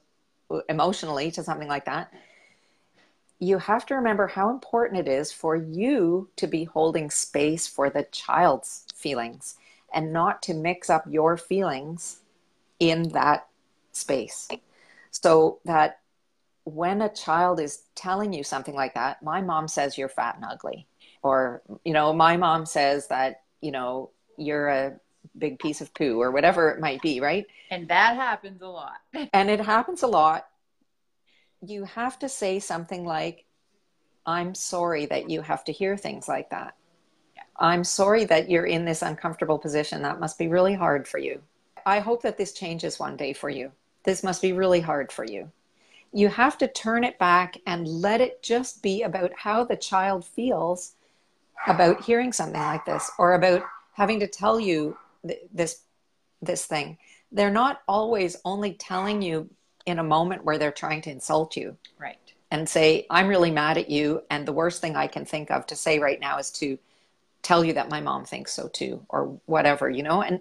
emotionally 0.67 1.31
to 1.31 1.43
something 1.43 1.67
like 1.67 1.85
that 1.85 2.11
you 3.39 3.57
have 3.57 3.85
to 3.85 3.95
remember 3.95 4.27
how 4.27 4.49
important 4.49 4.99
it 4.99 5.09
is 5.09 5.31
for 5.31 5.55
you 5.55 6.29
to 6.35 6.45
be 6.45 6.65
holding 6.65 7.09
space 7.09 7.65
for 7.67 7.89
the 7.89 8.03
child's 8.11 8.85
feelings 8.93 9.55
and 9.93 10.11
not 10.11 10.41
to 10.43 10.53
mix 10.53 10.89
up 10.89 11.05
your 11.09 11.37
feelings 11.37 12.19
in 12.79 13.09
that 13.09 13.47
space. 13.93 14.49
So 15.11 15.59
that 15.65 15.99
when 16.65 17.01
a 17.01 17.09
child 17.09 17.59
is 17.59 17.83
telling 17.95 18.33
you 18.33 18.43
something 18.43 18.75
like 18.75 18.93
that, 18.93 19.23
my 19.23 19.41
mom 19.41 19.67
says 19.67 19.97
you're 19.97 20.09
fat 20.09 20.35
and 20.35 20.45
ugly, 20.45 20.85
or, 21.21 21.61
you 21.83 21.93
know, 21.93 22.13
my 22.13 22.37
mom 22.37 22.65
says 22.65 23.07
that, 23.07 23.41
you 23.61 23.71
know, 23.71 24.09
you're 24.37 24.67
a 24.67 24.99
big 25.37 25.59
piece 25.59 25.81
of 25.81 25.93
poo 25.93 26.21
or 26.21 26.31
whatever 26.31 26.69
it 26.69 26.79
might 26.79 27.01
be, 27.01 27.19
right? 27.19 27.45
And 27.69 27.87
that 27.89 28.15
happens 28.15 28.61
a 28.61 28.67
lot. 28.67 28.97
and 29.33 29.49
it 29.49 29.59
happens 29.59 30.03
a 30.03 30.07
lot. 30.07 30.47
You 31.61 31.83
have 31.85 32.19
to 32.19 32.29
say 32.29 32.59
something 32.59 33.05
like, 33.05 33.45
I'm 34.25 34.55
sorry 34.55 35.05
that 35.07 35.29
you 35.29 35.41
have 35.41 35.63
to 35.65 35.71
hear 35.71 35.97
things 35.97 36.27
like 36.27 36.49
that. 36.51 36.75
Yeah. 37.35 37.43
I'm 37.57 37.83
sorry 37.83 38.25
that 38.25 38.49
you're 38.49 38.65
in 38.65 38.85
this 38.85 39.01
uncomfortable 39.01 39.59
position. 39.59 40.01
That 40.01 40.19
must 40.19 40.37
be 40.37 40.47
really 40.47 40.75
hard 40.75 41.07
for 41.07 41.17
you. 41.17 41.41
I 41.85 41.99
hope 41.99 42.21
that 42.21 42.37
this 42.37 42.53
changes 42.53 42.99
one 42.99 43.17
day 43.17 43.33
for 43.33 43.49
you. 43.49 43.71
This 44.03 44.23
must 44.23 44.41
be 44.41 44.53
really 44.53 44.81
hard 44.81 45.11
for 45.11 45.25
you. 45.25 45.51
You 46.11 46.29
have 46.29 46.57
to 46.59 46.67
turn 46.67 47.03
it 47.03 47.19
back 47.19 47.57
and 47.65 47.87
let 47.87 48.21
it 48.21 48.41
just 48.41 48.81
be 48.81 49.03
about 49.03 49.31
how 49.35 49.63
the 49.63 49.75
child 49.75 50.25
feels 50.25 50.95
about 51.67 52.03
hearing 52.03 52.33
something 52.33 52.61
like 52.61 52.85
this 52.85 53.11
or 53.17 53.33
about 53.33 53.63
having 53.93 54.19
to 54.19 54.27
tell 54.27 54.59
you 54.59 54.97
th- 55.25 55.39
this 55.53 55.81
this 56.41 56.65
thing. 56.65 56.97
They're 57.31 57.51
not 57.51 57.81
always 57.87 58.37
only 58.45 58.73
telling 58.73 59.21
you 59.21 59.49
in 59.85 59.99
a 59.99 60.03
moment 60.03 60.45
where 60.45 60.57
they're 60.57 60.71
trying 60.71 61.01
to 61.01 61.11
insult 61.11 61.57
you. 61.57 61.77
Right. 61.97 62.17
And 62.51 62.67
say, 62.67 63.05
I'm 63.09 63.27
really 63.27 63.51
mad 63.51 63.77
at 63.77 63.89
you. 63.89 64.23
And 64.29 64.47
the 64.47 64.53
worst 64.53 64.81
thing 64.81 64.95
I 64.95 65.07
can 65.07 65.25
think 65.25 65.51
of 65.51 65.67
to 65.67 65.75
say 65.75 65.99
right 65.99 66.19
now 66.19 66.39
is 66.39 66.49
to 66.51 66.79
tell 67.41 67.63
you 67.63 67.73
that 67.73 67.89
my 67.89 68.01
mom 68.01 68.25
thinks 68.25 68.53
so 68.53 68.67
too, 68.67 69.05
or 69.09 69.39
whatever, 69.45 69.89
you 69.89 70.01
know? 70.01 70.21
And 70.21 70.39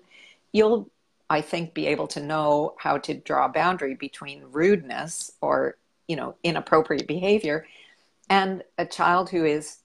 you'll, 0.53 0.89
I 1.29 1.41
think, 1.43 1.75
be 1.75 1.87
able 1.89 2.07
to 2.09 2.23
know 2.23 2.75
how 2.79 2.99
to 2.99 3.15
draw 3.15 3.45
a 3.47 3.51
boundary 3.51 3.95
between 3.95 4.45
rudeness 4.51 5.33
or, 5.41 5.77
you 6.07 6.17
know, 6.17 6.37
inappropriate 6.43 7.07
behavior 7.07 7.67
and 8.31 8.63
a 8.79 8.87
child 8.87 9.31
who 9.31 9.45
is 9.45 9.79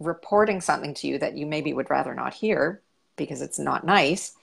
reporting 0.00 0.60
something 0.60 0.94
to 0.94 1.06
you 1.06 1.18
that 1.18 1.36
you 1.36 1.46
maybe 1.46 1.72
would 1.72 1.90
rather 1.90 2.14
not 2.14 2.34
hear 2.34 2.80
because 3.16 3.40
it's 3.40 3.58
not 3.58 3.84
nice. 3.84 4.34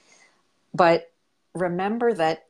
But 0.73 1.11
remember 1.53 2.13
that 2.13 2.45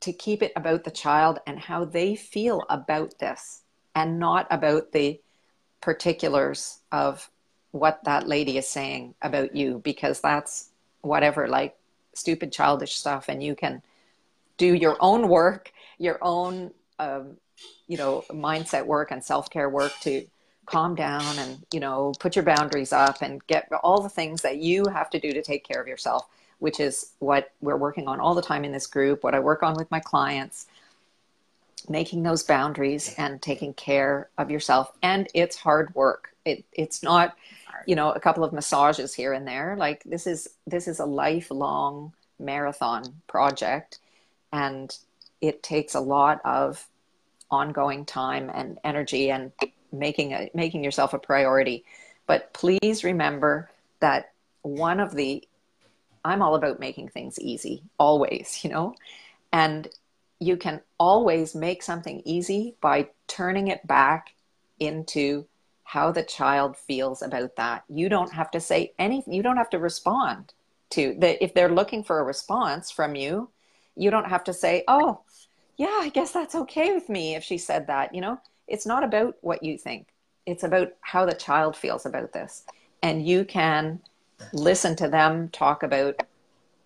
to 0.00 0.12
keep 0.12 0.42
it 0.42 0.52
about 0.56 0.84
the 0.84 0.90
child 0.90 1.40
and 1.46 1.58
how 1.58 1.84
they 1.84 2.16
feel 2.16 2.64
about 2.70 3.18
this 3.18 3.62
and 3.94 4.18
not 4.18 4.46
about 4.50 4.92
the 4.92 5.20
particulars 5.80 6.78
of 6.92 7.30
what 7.72 8.02
that 8.04 8.26
lady 8.26 8.58
is 8.58 8.68
saying 8.68 9.14
about 9.22 9.54
you 9.54 9.80
because 9.84 10.20
that's 10.20 10.70
whatever 11.02 11.48
like 11.48 11.76
stupid 12.14 12.52
childish 12.52 12.96
stuff 12.96 13.28
and 13.28 13.42
you 13.42 13.54
can 13.54 13.82
do 14.56 14.74
your 14.74 14.96
own 15.00 15.28
work 15.28 15.72
your 15.98 16.18
own 16.20 16.70
um, 16.98 17.36
you 17.86 17.96
know 17.96 18.24
mindset 18.30 18.84
work 18.84 19.10
and 19.10 19.24
self-care 19.24 19.68
work 19.68 19.92
to 20.00 20.26
calm 20.70 20.94
down 20.94 21.38
and 21.38 21.64
you 21.72 21.80
know 21.80 22.12
put 22.20 22.36
your 22.36 22.44
boundaries 22.44 22.92
up 22.92 23.22
and 23.22 23.44
get 23.46 23.68
all 23.82 24.00
the 24.00 24.08
things 24.08 24.42
that 24.42 24.58
you 24.58 24.86
have 24.86 25.10
to 25.10 25.18
do 25.18 25.32
to 25.32 25.42
take 25.42 25.64
care 25.64 25.80
of 25.80 25.88
yourself 25.88 26.26
which 26.60 26.78
is 26.78 27.12
what 27.18 27.52
we're 27.60 27.76
working 27.76 28.06
on 28.06 28.20
all 28.20 28.34
the 28.34 28.42
time 28.42 28.64
in 28.64 28.72
this 28.72 28.86
group 28.86 29.24
what 29.24 29.34
i 29.34 29.40
work 29.40 29.62
on 29.62 29.74
with 29.74 29.90
my 29.90 30.00
clients. 30.00 30.66
Making 31.88 32.22
those 32.22 32.42
boundaries 32.42 33.14
and 33.16 33.40
taking 33.40 33.72
care 33.72 34.28
of 34.36 34.50
yourself. 34.50 34.92
And 35.02 35.26
it's 35.34 35.56
hard 35.56 35.94
work. 35.94 36.34
It, 36.44 36.64
it's 36.72 37.02
not 37.02 37.36
you 37.86 37.96
know 37.96 38.12
a 38.12 38.20
couple 38.20 38.44
of 38.44 38.52
massages 38.52 39.14
here 39.14 39.32
and 39.32 39.46
there. 39.46 39.76
Like 39.78 40.04
this 40.04 40.26
is 40.26 40.48
this 40.66 40.86
is 40.86 41.00
a 41.00 41.06
lifelong 41.06 42.12
marathon 42.38 43.04
project. 43.26 43.98
And 44.52 44.94
it 45.40 45.62
takes 45.62 45.94
a 45.94 46.00
lot 46.00 46.40
of 46.44 46.86
ongoing 47.50 48.04
time 48.04 48.50
and 48.52 48.78
energy 48.84 49.30
and 49.30 49.50
making 49.92 50.32
a, 50.32 50.50
making 50.54 50.84
yourself 50.84 51.14
a 51.14 51.18
priority. 51.18 51.84
But 52.26 52.52
please 52.52 53.04
remember 53.04 53.70
that 54.00 54.32
one 54.62 55.00
of 55.00 55.14
the 55.14 55.46
I'm 56.24 56.42
all 56.42 56.54
about 56.54 56.80
making 56.80 57.08
things 57.08 57.38
easy, 57.38 57.82
always, 57.98 58.60
you 58.62 58.70
know, 58.70 58.94
and 59.52 59.88
you 60.38 60.56
can 60.56 60.80
always 60.98 61.54
make 61.54 61.82
something 61.82 62.22
easy 62.24 62.74
by 62.80 63.08
turning 63.26 63.68
it 63.68 63.86
back 63.86 64.34
into 64.78 65.46
how 65.84 66.12
the 66.12 66.22
child 66.22 66.76
feels 66.76 67.20
about 67.22 67.56
that. 67.56 67.84
You 67.88 68.08
don't 68.08 68.32
have 68.32 68.50
to 68.52 68.60
say 68.60 68.92
anything, 68.98 69.34
you 69.34 69.42
don't 69.42 69.56
have 69.56 69.70
to 69.70 69.78
respond 69.78 70.52
to 70.90 71.16
that. 71.18 71.42
If 71.42 71.54
they're 71.54 71.74
looking 71.74 72.04
for 72.04 72.20
a 72.20 72.24
response 72.24 72.90
from 72.90 73.14
you, 73.16 73.50
you 73.96 74.10
don't 74.10 74.28
have 74.28 74.44
to 74.44 74.52
say, 74.52 74.84
oh, 74.88 75.20
yeah, 75.76 75.98
I 76.00 76.10
guess 76.10 76.32
that's 76.32 76.54
okay 76.54 76.94
with 76.94 77.08
me 77.08 77.34
if 77.34 77.42
she 77.42 77.58
said 77.58 77.86
that, 77.88 78.14
you 78.14 78.20
know 78.20 78.38
it's 78.70 78.86
not 78.86 79.04
about 79.04 79.36
what 79.42 79.62
you 79.62 79.76
think. 79.76 80.06
It's 80.46 80.62
about 80.62 80.92
how 81.02 81.26
the 81.26 81.34
child 81.34 81.76
feels 81.76 82.06
about 82.06 82.32
this. 82.32 82.64
And 83.02 83.26
you 83.26 83.44
can 83.44 84.00
listen 84.52 84.96
to 84.96 85.08
them 85.08 85.50
talk 85.50 85.82
about 85.82 86.22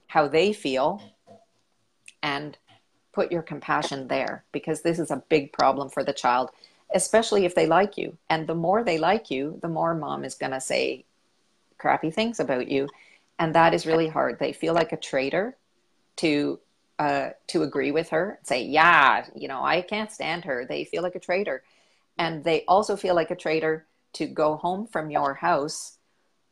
how 0.08 0.26
they 0.26 0.52
feel 0.52 1.02
and 2.22 2.58
put 3.12 3.30
your 3.30 3.42
compassion 3.42 4.08
there 4.08 4.44
because 4.50 4.82
this 4.82 4.98
is 4.98 5.10
a 5.10 5.22
big 5.28 5.52
problem 5.52 5.88
for 5.88 6.02
the 6.02 6.12
child 6.12 6.50
especially 6.94 7.44
if 7.44 7.56
they 7.56 7.66
like 7.66 7.98
you. 7.98 8.16
And 8.30 8.46
the 8.46 8.54
more 8.54 8.84
they 8.84 8.98
like 8.98 9.30
you 9.30 9.58
the 9.62 9.68
more 9.68 9.94
mom 9.94 10.24
is 10.24 10.34
going 10.34 10.52
to 10.52 10.60
say 10.60 11.04
crappy 11.78 12.10
things 12.10 12.40
about 12.40 12.68
you. 12.68 12.88
And 13.38 13.54
that 13.54 13.74
is 13.74 13.86
really 13.86 14.08
hard. 14.08 14.38
They 14.38 14.52
feel 14.52 14.74
like 14.74 14.92
a 14.92 14.96
traitor 14.96 15.56
to 16.16 16.60
uh, 17.00 17.30
to 17.48 17.64
agree 17.64 17.90
with 17.90 18.10
her 18.10 18.38
say 18.44 18.62
yeah 18.62 19.26
you 19.34 19.48
know 19.48 19.64
i 19.64 19.80
can't 19.82 20.12
stand 20.12 20.44
her. 20.44 20.64
They 20.64 20.84
feel 20.84 21.02
like 21.02 21.16
a 21.16 21.20
traitor 21.20 21.64
and 22.18 22.44
they 22.44 22.64
also 22.66 22.96
feel 22.96 23.14
like 23.14 23.30
a 23.30 23.36
traitor 23.36 23.86
to 24.14 24.26
go 24.26 24.56
home 24.56 24.86
from 24.86 25.10
your 25.10 25.34
house 25.34 25.98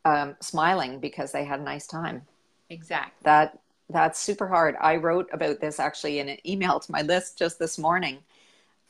um, 0.05 0.37
smiling 0.41 0.99
because 0.99 1.33
they 1.33 1.45
had 1.45 1.61
a 1.61 1.63
nice 1.63 1.87
time. 1.87 2.23
Exactly. 2.71 3.13
That 3.23 3.59
that's 3.89 4.19
super 4.19 4.49
hard. 4.49 4.77
I 4.81 4.97
wrote 4.97 5.29
about 5.33 5.61
this 5.61 5.79
actually 5.79 6.19
in 6.19 6.29
an 6.29 6.39
email 6.49 6.81
to 6.81 6.93
my 6.93 7.03
list 7.03 7.39
just 7.39 7.59
this 7.59 7.79
morning 7.79 8.19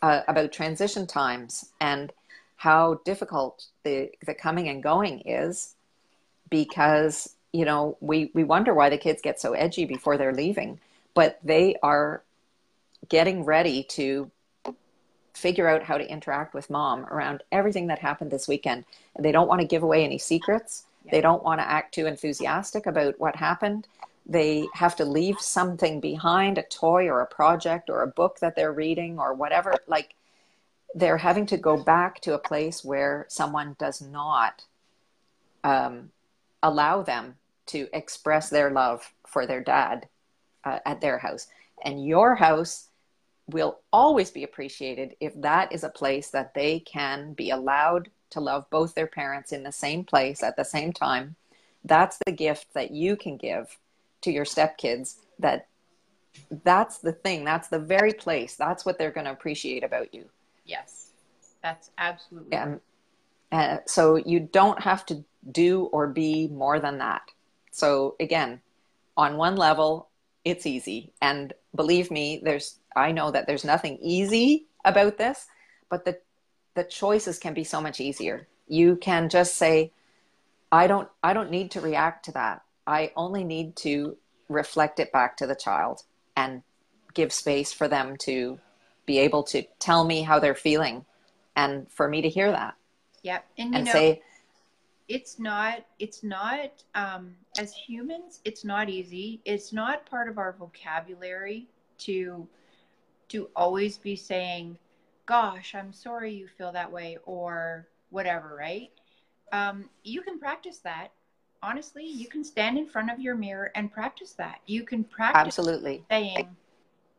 uh, 0.01 0.23
about 0.29 0.53
transition 0.53 1.07
times 1.07 1.73
and 1.81 2.13
how 2.57 3.01
difficult 3.05 3.67
the 3.83 4.11
the 4.25 4.35
coming 4.35 4.69
and 4.69 4.83
going 4.83 5.21
is 5.21 5.75
because 6.49 7.35
you 7.53 7.65
know 7.65 7.97
we 8.01 8.31
we 8.35 8.45
wonder 8.45 8.73
why 8.73 8.89
the 8.89 8.99
kids 8.99 9.21
get 9.21 9.41
so 9.41 9.53
edgy 9.53 9.85
before 9.85 10.17
they're 10.17 10.35
leaving, 10.35 10.79
but 11.15 11.39
they 11.43 11.77
are 11.83 12.23
getting 13.09 13.45
ready 13.45 13.83
to 13.83 14.31
figure 15.35 15.69
out 15.69 15.83
how 15.83 15.99
to 15.99 16.11
interact 16.11 16.55
with 16.55 16.71
mom 16.71 17.05
around 17.07 17.43
everything 17.53 17.87
that 17.87 17.99
happened 17.99 18.31
this 18.31 18.49
weekend. 18.49 18.85
And 19.17 19.25
they 19.25 19.33
don't 19.33 19.49
want 19.49 19.61
to 19.61 19.67
give 19.67 19.83
away 19.83 20.05
any 20.05 20.19
secrets. 20.19 20.85
They 21.11 21.21
don't 21.21 21.43
want 21.43 21.61
to 21.61 21.69
act 21.69 21.95
too 21.95 22.07
enthusiastic 22.07 22.87
about 22.87 23.19
what 23.19 23.37
happened. 23.37 23.89
They 24.27 24.67
have 24.75 24.95
to 24.97 25.05
leave 25.05 25.41
something 25.41 26.01
behind 26.01 26.59
a 26.59 26.63
toy 26.63 27.09
or 27.09 27.21
a 27.21 27.27
project 27.27 27.91
or 27.91 28.03
a 28.03 28.07
book 28.07 28.39
that 28.41 28.55
they're 28.55 28.73
reading 28.73 29.19
or 29.19 29.35
whatever. 29.35 29.75
Like 29.87 30.15
they're 30.95 31.17
having 31.17 31.47
to 31.47 31.57
go 31.57 31.83
back 31.83 32.21
to 32.21 32.35
a 32.35 32.39
place 32.39 32.85
where 32.85 33.27
someone 33.29 33.75
does 33.79 34.01
not 34.01 34.65
um, 35.65 36.11
allow 36.63 37.03
them 37.03 37.37
to 37.67 37.89
express 37.93 38.51
their 38.51 38.71
love 38.71 39.13
for 39.27 39.47
their 39.47 39.63
dad 39.63 40.07
uh, 40.65 40.79
at 40.85 41.01
their 41.01 41.19
house. 41.19 41.49
And 41.85 42.07
your 42.07 42.37
house 42.37 42.89
will 43.49 43.81
always 43.93 44.31
be 44.31 44.45
appreciated 44.45 45.17
if 45.21 45.39
that 45.41 45.73
is 45.73 45.85
a 45.85 45.89
place 45.89 46.31
that 46.31 46.55
they 46.55 46.81
can 46.81 47.33
be 47.33 47.51
allowed 47.51 48.11
to 48.31 48.41
love 48.41 48.69
both 48.71 48.95
their 48.95 49.07
parents 49.07 49.53
in 49.53 49.63
the 49.63 49.73
same 49.73 50.05
place 50.05 50.43
at 50.43 50.57
the 50.57 50.65
same 50.65 50.93
time. 50.93 51.37
That's 51.85 52.19
the 52.25 52.33
gift 52.33 52.73
that 52.75 52.93
you 52.93 53.17
can 53.17 53.37
give 53.37 53.79
to 54.23 54.31
your 54.31 54.45
stepkids 54.45 55.17
that 55.39 55.67
that's 56.65 56.99
the 56.99 57.13
thing. 57.13 57.45
That's 57.45 57.69
the 57.69 57.79
very 57.79 58.13
place. 58.13 58.57
That's 58.57 58.87
what 58.87 58.99
they're 58.99 59.11
going 59.11 59.27
to 59.27 59.33
appreciate 59.33 59.85
about 59.85 60.15
you. 60.15 60.25
Yes. 60.65 61.11
That's 61.63 61.91
absolutely 61.99 62.57
and 62.57 62.81
uh, 63.53 63.79
so 63.87 64.17
you 64.17 64.41
don't 64.41 64.81
have 64.81 65.05
to 65.07 65.23
do 65.51 65.85
or 65.93 66.07
be 66.09 66.49
more 66.49 66.81
than 66.81 66.99
that. 66.99 67.23
So 67.71 68.17
again 68.19 68.61
on 69.17 69.37
one 69.37 69.57
level 69.57 70.09
it's 70.45 70.67
easy. 70.67 71.13
And 71.21 71.53
believe 71.75 72.11
me 72.11 72.41
there's 72.43 72.79
I 72.97 73.13
know 73.13 73.31
that 73.31 73.47
there's 73.47 73.65
nothing 73.65 73.99
easy 74.01 74.67
about 74.85 75.19
this, 75.19 75.47
but 75.89 76.05
the 76.05 76.19
the 76.75 76.85
choices 76.85 77.39
can 77.39 77.55
be 77.55 77.65
so 77.65 77.81
much 77.81 78.01
easier. 78.01 78.49
You 78.67 78.97
can 78.97 79.29
just 79.29 79.55
say, 79.57 79.93
I 80.71 80.87
don't 80.87 81.09
I 81.23 81.33
don't 81.33 81.51
need 81.51 81.71
to 81.73 81.81
react 81.81 82.25
to 82.27 82.33
that. 82.33 82.63
I 82.87 83.13
only 83.17 83.45
need 83.45 83.77
to 83.77 84.17
reflect 84.49 85.01
it 85.01 85.13
back 85.13 85.37
to 85.39 85.47
the 85.47 85.55
child 85.55 86.03
and 86.37 86.63
give 87.15 87.33
space 87.33 87.73
for 87.73 87.89
them 87.89 88.17
to 88.17 88.59
be 89.07 89.19
able 89.19 89.43
to 89.43 89.63
tell 89.79 90.05
me 90.05 90.23
how 90.23 90.39
they're 90.39 90.55
feeling 90.55 91.05
and 91.55 91.91
for 91.91 92.09
me 92.09 92.23
to 92.23 92.29
hear 92.29 92.51
that 92.51 92.75
Yep. 93.23 93.47
And 93.59 93.71
you 93.71 93.77
and 93.77 93.85
know, 93.87 93.93
say 93.93 94.23
it's 95.09 95.39
not 95.39 95.85
it's 95.99 96.23
not 96.23 96.71
um 96.95 97.35
as 97.59 97.75
humans, 97.75 98.41
it's 98.45 98.65
not 98.65 98.89
easy. 98.89 99.41
It's 99.45 99.73
not 99.73 100.07
part 100.07 100.29
of 100.29 100.39
our 100.39 100.53
vocabulary 100.53 101.67
to 101.99 102.47
to 103.33 103.51
always 103.57 103.99
be 103.99 104.15
saying, 104.15 104.79
"Gosh, 105.27 105.75
I'm 105.75 105.93
sorry 105.93 106.33
you 106.33 106.49
feel 106.49 106.73
that 106.73 106.91
way," 106.91 107.19
or 107.25 107.89
whatever, 108.11 108.55
right? 108.55 108.91
Um, 109.53 109.91
you 110.05 110.23
can 110.23 110.39
practice 110.39 110.79
that. 110.81 111.09
Honestly, 111.63 112.05
you 112.05 112.29
can 112.29 112.45
stand 112.45 112.77
in 112.79 112.87
front 112.87 113.11
of 113.11 113.21
your 113.21 113.35
mirror 113.35 113.71
and 113.75 113.93
practice 113.93 114.33
that. 114.35 114.61
You 114.67 114.85
can 114.85 115.05
practice 115.05 115.47
absolutely 115.47 116.05
saying, 116.11 116.57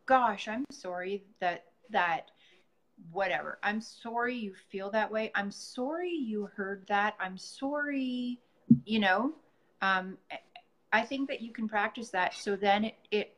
"Gosh, 0.06 0.47
I'm 0.47 0.65
sorry 0.71 1.23
that 1.39 1.65
that 1.89 2.32
whatever. 3.12 3.60
I'm 3.63 3.82
sorry 3.82 4.36
you 4.36 4.54
feel 4.69 4.91
that 4.91 5.12
way. 5.12 5.32
I'm 5.36 5.52
sorry 5.52 6.12
you 6.12 6.45
heard 6.56 6.86
that. 6.88 7.15
I'm 7.19 7.38
sorry, 7.38 8.39
you 8.86 8.99
know. 8.99 9.34
Um, 9.82 10.17
I 10.91 11.02
think 11.02 11.28
that 11.30 11.41
you 11.41 11.52
can 11.52 11.67
practice 11.67 12.10
that 12.12 12.36
so 12.36 12.56
then 12.56 12.86
it 12.86 12.95
it 13.12 13.36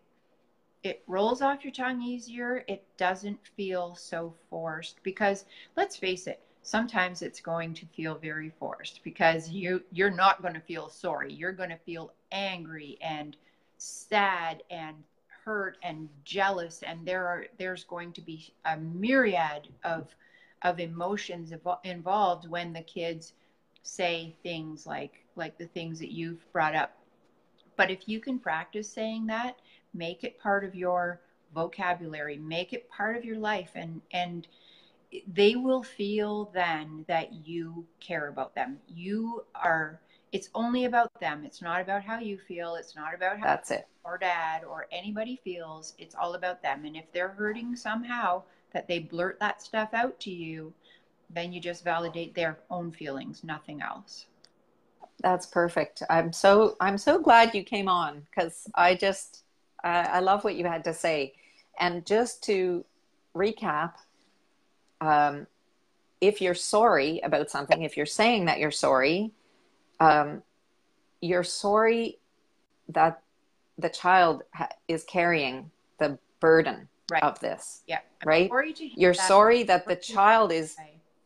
it 0.86 1.04
rolls 1.08 1.42
off 1.42 1.64
your 1.64 1.74
tongue 1.74 2.02
easier. 2.02 2.64
It 2.68 2.84
doesn't 2.98 3.40
feel 3.56 3.96
so 3.96 4.36
forced 4.50 5.02
because 5.04 5.46
let's 5.76 5.98
face 5.98 6.28
it, 6.28 6.40
sometimes 6.62 7.22
it's 7.22 7.42
going 7.42 7.74
to 7.76 7.86
feel 7.88 8.16
very 8.16 8.52
forced 8.60 9.02
because 9.04 9.50
you 9.50 9.84
you're 9.92 10.12
not 10.12 10.42
going 10.42 10.54
to 10.54 10.60
feel 10.60 10.90
sorry. 10.90 11.34
You're 11.34 11.52
going 11.52 11.70
to 11.70 11.78
feel 11.78 12.12
angry 12.32 12.98
and 13.02 13.36
sad 13.78 14.64
and 14.70 14.96
hurt 15.46 15.78
and 15.84 16.10
jealous 16.24 16.82
and 16.82 17.06
there 17.06 17.26
are 17.28 17.46
there's 17.60 17.84
going 17.84 18.12
to 18.14 18.22
be 18.22 18.52
a 18.66 18.78
myriad 18.78 19.68
of 19.84 20.08
of 20.64 20.80
emotions 20.80 21.54
involved 21.84 22.50
when 22.50 22.74
the 22.74 22.82
kids 22.82 23.34
say 23.84 24.36
things 24.42 24.88
like 24.88 25.24
like 25.36 25.56
the 25.60 25.68
things 25.68 26.00
that 26.00 26.12
you've 26.12 26.52
brought 26.52 26.76
up 26.76 26.94
but 27.78 27.92
if 27.92 28.08
you 28.10 28.20
can 28.20 28.40
practice 28.40 28.92
saying 28.92 29.28
that 29.28 29.58
make 29.96 30.24
it 30.24 30.40
part 30.40 30.64
of 30.64 30.76
your 30.76 31.22
vocabulary 31.54 32.38
make 32.38 32.74
it 32.74 32.90
part 32.90 33.16
of 33.16 33.24
your 33.24 33.38
life 33.38 33.72
and 33.76 34.02
and 34.12 34.48
they 35.34 35.56
will 35.56 35.84
feel 35.84 36.52
then 36.54 37.06
that 37.08 37.34
you 37.34 37.86
care 38.00 38.28
about 38.28 38.56
them. 38.56 38.78
You 38.88 39.46
are 39.56 40.00
it's 40.32 40.50
only 40.54 40.86
about 40.86 41.18
them. 41.22 41.46
It's 41.46 41.62
not 41.62 41.80
about 41.80 42.04
how 42.04 42.20
you 42.20 42.38
feel. 42.38 42.76
It's 42.76 42.96
not 42.96 43.14
about 43.14 43.40
how 43.40 43.46
that's 43.46 43.72
it. 43.72 43.88
or 44.04 44.18
dad 44.18 44.64
or 44.66 44.88
anybody 44.92 45.40
feels. 45.44 45.94
It's 45.98 46.16
all 46.16 46.34
about 46.34 46.62
them. 46.62 46.84
And 46.86 46.98
if 46.98 47.10
they're 47.14 47.30
hurting 47.30 47.76
somehow 47.76 48.44
that 48.74 48.88
they 48.88 49.00
blurt 49.00 49.40
that 49.40 49.62
stuff 49.62 49.94
out 49.94 50.20
to 50.22 50.32
you 50.32 50.74
then 51.32 51.52
you 51.52 51.60
just 51.60 51.84
validate 51.84 52.36
their 52.36 52.60
own 52.70 52.92
feelings 52.92 53.44
nothing 53.44 53.82
else. 53.82 54.28
That's 55.22 55.48
perfect. 55.48 56.04
I'm 56.10 56.34
so 56.34 56.76
i'm 56.82 56.98
so 56.98 57.20
glad 57.20 57.56
you 57.56 57.64
came 57.64 57.88
on 57.88 58.22
because 58.30 58.68
i 58.76 58.94
just 58.94 59.45
uh, 59.86 60.08
i 60.12 60.20
love 60.20 60.44
what 60.44 60.56
you 60.56 60.66
had 60.66 60.84
to 60.84 60.94
say 60.94 61.34
and 61.80 62.06
just 62.06 62.44
to 62.44 62.84
recap 63.36 63.94
um, 65.02 65.46
if 66.22 66.42
you're 66.42 66.56
sorry 66.56 67.20
about 67.22 67.50
something 67.50 67.84
if 67.84 67.96
you're 67.96 68.06
saying 68.06 68.46
that 68.46 68.60
you're 68.60 68.72
sorry 68.72 69.32
um, 70.00 70.42
you're 71.22 71.44
sorry 71.44 72.18
that 72.90 73.22
the 73.78 73.90
child 73.90 74.44
ha- 74.54 74.70
is 74.88 75.04
carrying 75.04 75.72
the 76.00 76.18
burden 76.40 76.88
right. 77.12 77.24
of 77.24 77.40
this. 77.40 77.82
Yeah. 77.88 78.00
I'm 78.22 78.28
right. 78.28 78.50
Sorry 78.50 78.74
You're 78.96 79.14
that. 79.14 79.28
sorry 79.28 79.64
that 79.64 79.88
the 79.88 79.96
child 79.96 80.52
is 80.52 80.76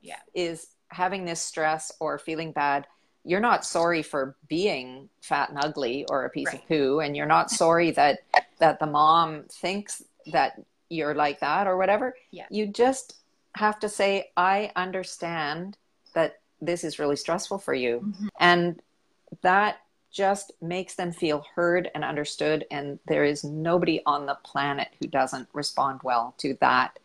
yeah. 0.01 0.19
is 0.33 0.67
having 0.89 1.25
this 1.25 1.41
stress 1.41 1.91
or 1.99 2.17
feeling 2.17 2.51
bad. 2.51 2.87
You're 3.29 3.39
not 3.39 3.63
sorry 3.63 4.01
for 4.01 4.35
being 4.47 5.07
fat 5.21 5.49
and 5.49 5.59
ugly 5.63 6.03
or 6.09 6.25
a 6.25 6.31
piece 6.31 6.47
right. 6.47 6.55
of 6.55 6.67
poo, 6.67 6.99
and 6.99 7.15
you're 7.15 7.27
not 7.27 7.51
sorry 7.51 7.91
that 7.91 8.21
that 8.57 8.79
the 8.79 8.87
mom 8.87 9.43
thinks 9.51 10.01
that 10.31 10.59
you're 10.89 11.13
like 11.13 11.39
that 11.41 11.67
or 11.67 11.77
whatever. 11.77 12.15
Yeah. 12.31 12.47
You 12.49 12.65
just 12.65 13.17
have 13.53 13.79
to 13.81 13.87
say, 13.87 14.31
I 14.35 14.71
understand 14.75 15.77
that 16.15 16.39
this 16.59 16.83
is 16.83 16.97
really 16.97 17.15
stressful 17.15 17.59
for 17.59 17.75
you, 17.75 18.01
mm-hmm. 18.03 18.27
and 18.39 18.81
that 19.43 19.77
just 20.11 20.51
makes 20.59 20.95
them 20.95 21.11
feel 21.11 21.45
heard 21.53 21.91
and 21.93 22.03
understood. 22.03 22.65
And 22.71 22.97
there 23.07 23.25
is 23.25 23.43
nobody 23.43 24.01
on 24.07 24.25
the 24.25 24.39
planet 24.43 24.87
who 24.99 25.07
doesn't 25.07 25.47
respond 25.53 25.99
well 26.03 26.33
to 26.39 26.57
that 26.61 26.97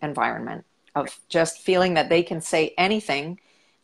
environment 0.00 0.64
of 0.94 1.18
just 1.28 1.58
feeling 1.58 1.94
that 1.94 2.08
they 2.08 2.22
can 2.22 2.40
say 2.40 2.74
anything 2.78 3.40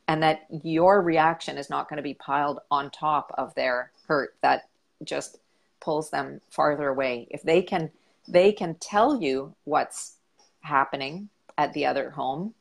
and 0.08 0.22
that 0.22 0.46
your 0.64 1.02
reaction 1.02 1.58
is 1.58 1.70
not 1.70 1.88
going 1.88 1.98
to 1.98 2.02
be 2.02 2.14
piled 2.14 2.60
on 2.70 2.90
top 2.90 3.32
of 3.38 3.54
their 3.54 3.92
hurt 4.06 4.34
that 4.42 4.68
just 5.04 5.38
pulls 5.80 6.10
them 6.10 6.40
farther 6.50 6.88
away. 6.88 7.28
If 7.30 7.42
they 7.42 7.62
can, 7.62 7.90
they 8.26 8.52
can 8.52 8.74
tell 8.76 9.20
you 9.20 9.54
what's 9.64 10.14
happening 10.60 11.28
at 11.56 11.72
the 11.74 11.86
other 11.86 12.10
home 12.10 12.54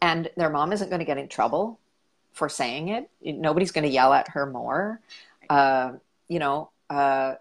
and 0.00 0.30
their 0.36 0.50
mom 0.50 0.72
isn't 0.72 0.88
going 0.88 1.00
to 1.00 1.04
get 1.04 1.18
in 1.18 1.28
trouble 1.28 1.78
for 2.32 2.48
saying 2.48 2.88
it. 2.88 3.10
Nobody's 3.22 3.72
going 3.72 3.84
to 3.84 3.90
yell 3.90 4.12
at 4.12 4.28
her 4.28 4.46
more. 4.46 5.00
Uh, 5.48 5.92
you 6.28 6.38
know, 6.38 6.70
uh, 6.88 7.34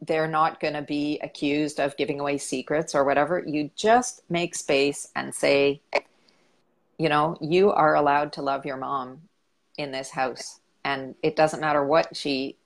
they're 0.00 0.28
not 0.28 0.60
going 0.60 0.74
to 0.74 0.82
be 0.82 1.18
accused 1.22 1.80
of 1.80 1.96
giving 1.96 2.20
away 2.20 2.38
secrets 2.38 2.94
or 2.94 3.04
whatever. 3.04 3.42
You 3.46 3.70
just 3.76 4.22
make 4.28 4.54
space 4.54 5.08
and 5.14 5.34
say, 5.34 5.80
you 6.98 7.08
know, 7.08 7.36
you 7.40 7.70
are 7.70 7.94
allowed 7.94 8.32
to 8.34 8.42
love 8.42 8.66
your 8.66 8.76
mom 8.76 9.22
in 9.76 9.92
this 9.92 10.10
house. 10.10 10.60
And 10.84 11.14
it 11.22 11.36
doesn't 11.36 11.60
matter 11.60 11.84
what 11.84 12.16
she 12.16 12.56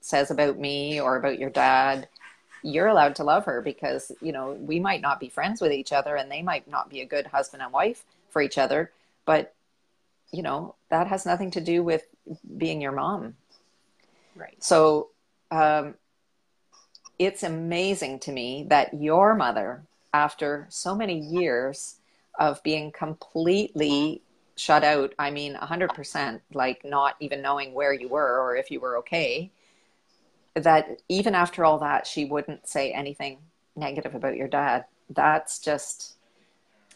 says 0.00 0.30
about 0.30 0.58
me 0.58 1.00
or 1.00 1.16
about 1.16 1.38
your 1.38 1.50
dad. 1.50 2.08
You're 2.62 2.86
allowed 2.86 3.16
to 3.16 3.24
love 3.24 3.44
her 3.44 3.60
because, 3.60 4.10
you 4.20 4.32
know, 4.32 4.52
we 4.52 4.80
might 4.80 5.02
not 5.02 5.20
be 5.20 5.28
friends 5.28 5.60
with 5.60 5.72
each 5.72 5.92
other 5.92 6.16
and 6.16 6.30
they 6.30 6.42
might 6.42 6.68
not 6.68 6.88
be 6.88 7.00
a 7.00 7.06
good 7.06 7.26
husband 7.26 7.62
and 7.62 7.72
wife 7.72 8.04
for 8.30 8.42
each 8.42 8.58
other, 8.58 8.90
but 9.24 9.54
you 10.32 10.42
know 10.42 10.74
that 10.88 11.06
has 11.06 11.26
nothing 11.26 11.50
to 11.50 11.60
do 11.60 11.82
with 11.82 12.04
being 12.56 12.80
your 12.80 12.92
mom 12.92 13.34
right 14.34 14.62
so 14.62 15.08
um, 15.50 15.94
it's 17.18 17.42
amazing 17.42 18.18
to 18.18 18.32
me 18.32 18.66
that 18.68 18.92
your 18.94 19.34
mother 19.34 19.82
after 20.12 20.66
so 20.68 20.94
many 20.94 21.18
years 21.18 21.96
of 22.38 22.62
being 22.62 22.92
completely 22.92 24.22
shut 24.56 24.84
out. 24.84 25.14
I 25.18 25.30
mean 25.30 25.54
100% 25.54 26.40
like 26.52 26.84
not 26.84 27.16
even 27.20 27.42
knowing 27.42 27.74
where 27.74 27.92
you 27.92 28.08
were 28.08 28.40
or 28.40 28.56
if 28.56 28.70
you 28.70 28.80
were 28.80 28.98
okay. 28.98 29.50
That 30.54 31.02
even 31.08 31.34
after 31.34 31.64
all 31.64 31.78
that 31.78 32.06
she 32.06 32.24
wouldn't 32.24 32.66
say 32.68 32.92
anything 32.92 33.38
negative 33.76 34.14
about 34.14 34.36
your 34.36 34.48
dad. 34.48 34.86
That's 35.10 35.58
just 35.58 36.14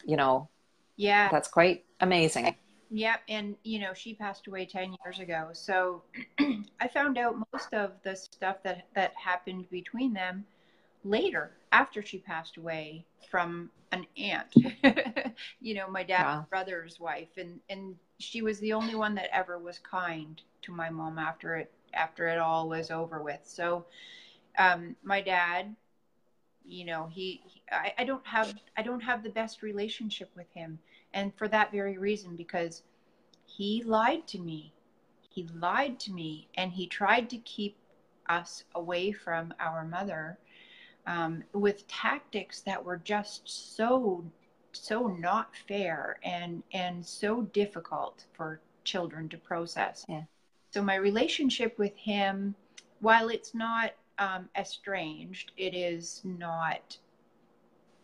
you 0.05 0.17
know 0.17 0.49
yeah. 0.97 1.29
that's 1.29 1.47
quite 1.47 1.85
amazing. 1.99 2.55
Yep, 2.93 3.21
and 3.29 3.55
you 3.63 3.79
know 3.79 3.93
she 3.93 4.13
passed 4.13 4.47
away 4.47 4.65
ten 4.65 4.95
years 5.03 5.19
ago. 5.19 5.49
So 5.53 6.03
I 6.79 6.87
found 6.87 7.17
out 7.17 7.35
most 7.53 7.73
of 7.73 7.91
the 8.03 8.15
stuff 8.15 8.57
that 8.63 8.85
that 8.95 9.13
happened 9.15 9.69
between 9.69 10.13
them 10.13 10.45
later 11.03 11.51
after 11.71 12.03
she 12.03 12.17
passed 12.17 12.57
away 12.57 13.05
from 13.29 13.69
an 13.91 14.05
aunt. 14.17 14.53
you 15.61 15.73
know, 15.75 15.89
my 15.89 16.03
dad's 16.03 16.47
brother's 16.49 16.99
wife, 16.99 17.29
and 17.37 17.59
and 17.69 17.95
she 18.19 18.41
was 18.41 18.59
the 18.59 18.73
only 18.73 18.95
one 18.95 19.15
that 19.15 19.35
ever 19.35 19.57
was 19.57 19.79
kind 19.79 20.41
to 20.63 20.71
my 20.71 20.89
mom 20.89 21.17
after 21.17 21.55
it 21.55 21.71
after 21.93 22.27
it 22.27 22.37
all 22.37 22.69
was 22.69 22.91
over 22.91 23.21
with. 23.21 23.39
So 23.43 23.85
um, 24.57 24.95
my 25.03 25.21
dad, 25.21 25.75
you 26.65 26.85
know, 26.85 27.09
he, 27.11 27.41
he 27.45 27.61
I, 27.71 27.93
I 27.99 28.03
don't 28.03 28.25
have 28.25 28.53
I 28.77 28.81
don't 28.81 29.01
have 29.01 29.23
the 29.23 29.29
best 29.29 29.61
relationship 29.61 30.29
with 30.35 30.49
him 30.53 30.79
and 31.13 31.33
for 31.35 31.47
that 31.47 31.71
very 31.71 31.97
reason, 31.97 32.35
because 32.35 32.83
he 33.45 33.83
lied 33.83 34.27
to 34.27 34.39
me. 34.39 34.73
He 35.29 35.47
lied 35.55 35.99
to 36.01 36.11
me 36.11 36.47
and 36.55 36.71
he 36.71 36.87
tried 36.87 37.29
to 37.29 37.37
keep 37.37 37.77
us 38.29 38.63
away 38.75 39.11
from 39.11 39.53
our 39.59 39.83
mother 39.85 40.37
um, 41.07 41.43
with 41.53 41.87
tactics 41.87 42.61
that 42.61 42.83
were 42.83 42.97
just 42.97 43.75
so 43.75 44.23
so 44.71 45.07
not 45.07 45.55
fair 45.67 46.17
and 46.23 46.63
and 46.73 47.05
so 47.05 47.41
difficult 47.41 48.25
for 48.33 48.59
children 48.83 49.29
to 49.29 49.37
process. 49.37 50.05
Yeah. 50.07 50.23
So 50.71 50.81
my 50.81 50.95
relationship 50.95 51.77
with 51.77 51.95
him, 51.95 52.55
while 52.99 53.29
it's 53.29 53.53
not 53.53 53.91
um, 54.19 54.49
estranged, 54.57 55.51
it 55.57 55.73
is 55.73 56.21
not 56.23 56.97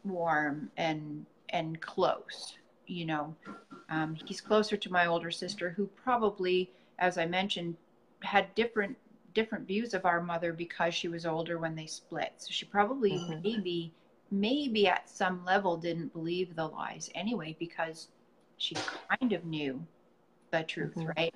warm 0.04 0.70
and 0.78 1.26
and 1.50 1.80
close 1.82 2.58
you 2.88 3.06
know, 3.06 3.36
um, 3.90 4.18
he's 4.26 4.42
closer 4.42 4.78
to 4.78 4.92
my 4.92 5.06
older 5.06 5.30
sister, 5.30 5.70
who 5.70 5.88
probably, 5.88 6.72
as 7.00 7.18
I 7.18 7.26
mentioned, 7.26 7.76
had 8.22 8.56
different 8.56 8.98
different 9.34 9.68
views 9.68 9.94
of 9.94 10.04
our 10.04 10.20
mother 10.20 10.52
because 10.52 10.96
she 10.96 11.08
was 11.08 11.24
older 11.24 11.60
when 11.60 11.76
they 11.76 11.86
split. 11.86 12.34
So 12.38 12.48
she 12.50 12.66
probably 12.66 13.12
mm-hmm. 13.12 13.42
maybe 13.44 13.94
maybe 14.32 14.88
at 14.88 15.10
some 15.10 15.44
level 15.46 15.78
didn't 15.78 16.14
believe 16.14 16.56
the 16.56 16.68
lies 16.68 17.10
anyway 17.16 17.56
because 17.60 18.10
she 18.58 18.76
kind 19.10 19.34
of 19.34 19.46
knew 19.46 19.86
the 20.52 20.64
truth, 20.64 20.96
mm-hmm. 20.96 21.12
right? 21.18 21.36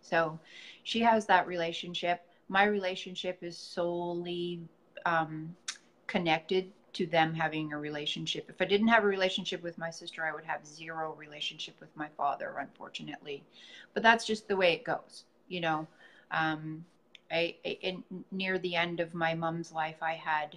So 0.00 0.38
she 0.82 1.00
has 1.00 1.26
that 1.26 1.46
relationship. 1.46 2.22
My 2.48 2.64
relationship 2.64 3.38
is 3.42 3.56
solely 3.56 4.60
um, 5.06 5.54
connected 6.06 6.70
to 6.94 7.06
them 7.06 7.34
having 7.34 7.72
a 7.72 7.78
relationship. 7.78 8.48
If 8.48 8.60
I 8.60 8.66
didn't 8.66 8.88
have 8.88 9.02
a 9.02 9.08
relationship 9.08 9.62
with 9.62 9.78
my 9.78 9.90
sister, 9.90 10.24
I 10.24 10.32
would 10.32 10.44
have 10.44 10.64
zero 10.64 11.14
relationship 11.18 11.74
with 11.80 11.94
my 11.96 12.08
father, 12.16 12.54
unfortunately. 12.60 13.42
But 13.94 14.02
that's 14.02 14.24
just 14.24 14.46
the 14.46 14.56
way 14.56 14.74
it 14.74 14.84
goes, 14.84 15.24
you 15.48 15.60
know. 15.60 15.88
Um, 16.30 16.84
I, 17.32 17.56
I 17.64 17.78
in, 17.80 18.04
near 18.30 18.58
the 18.58 18.76
end 18.76 19.00
of 19.00 19.12
my 19.14 19.34
mom's 19.34 19.72
life, 19.72 19.96
I 20.02 20.12
had 20.12 20.56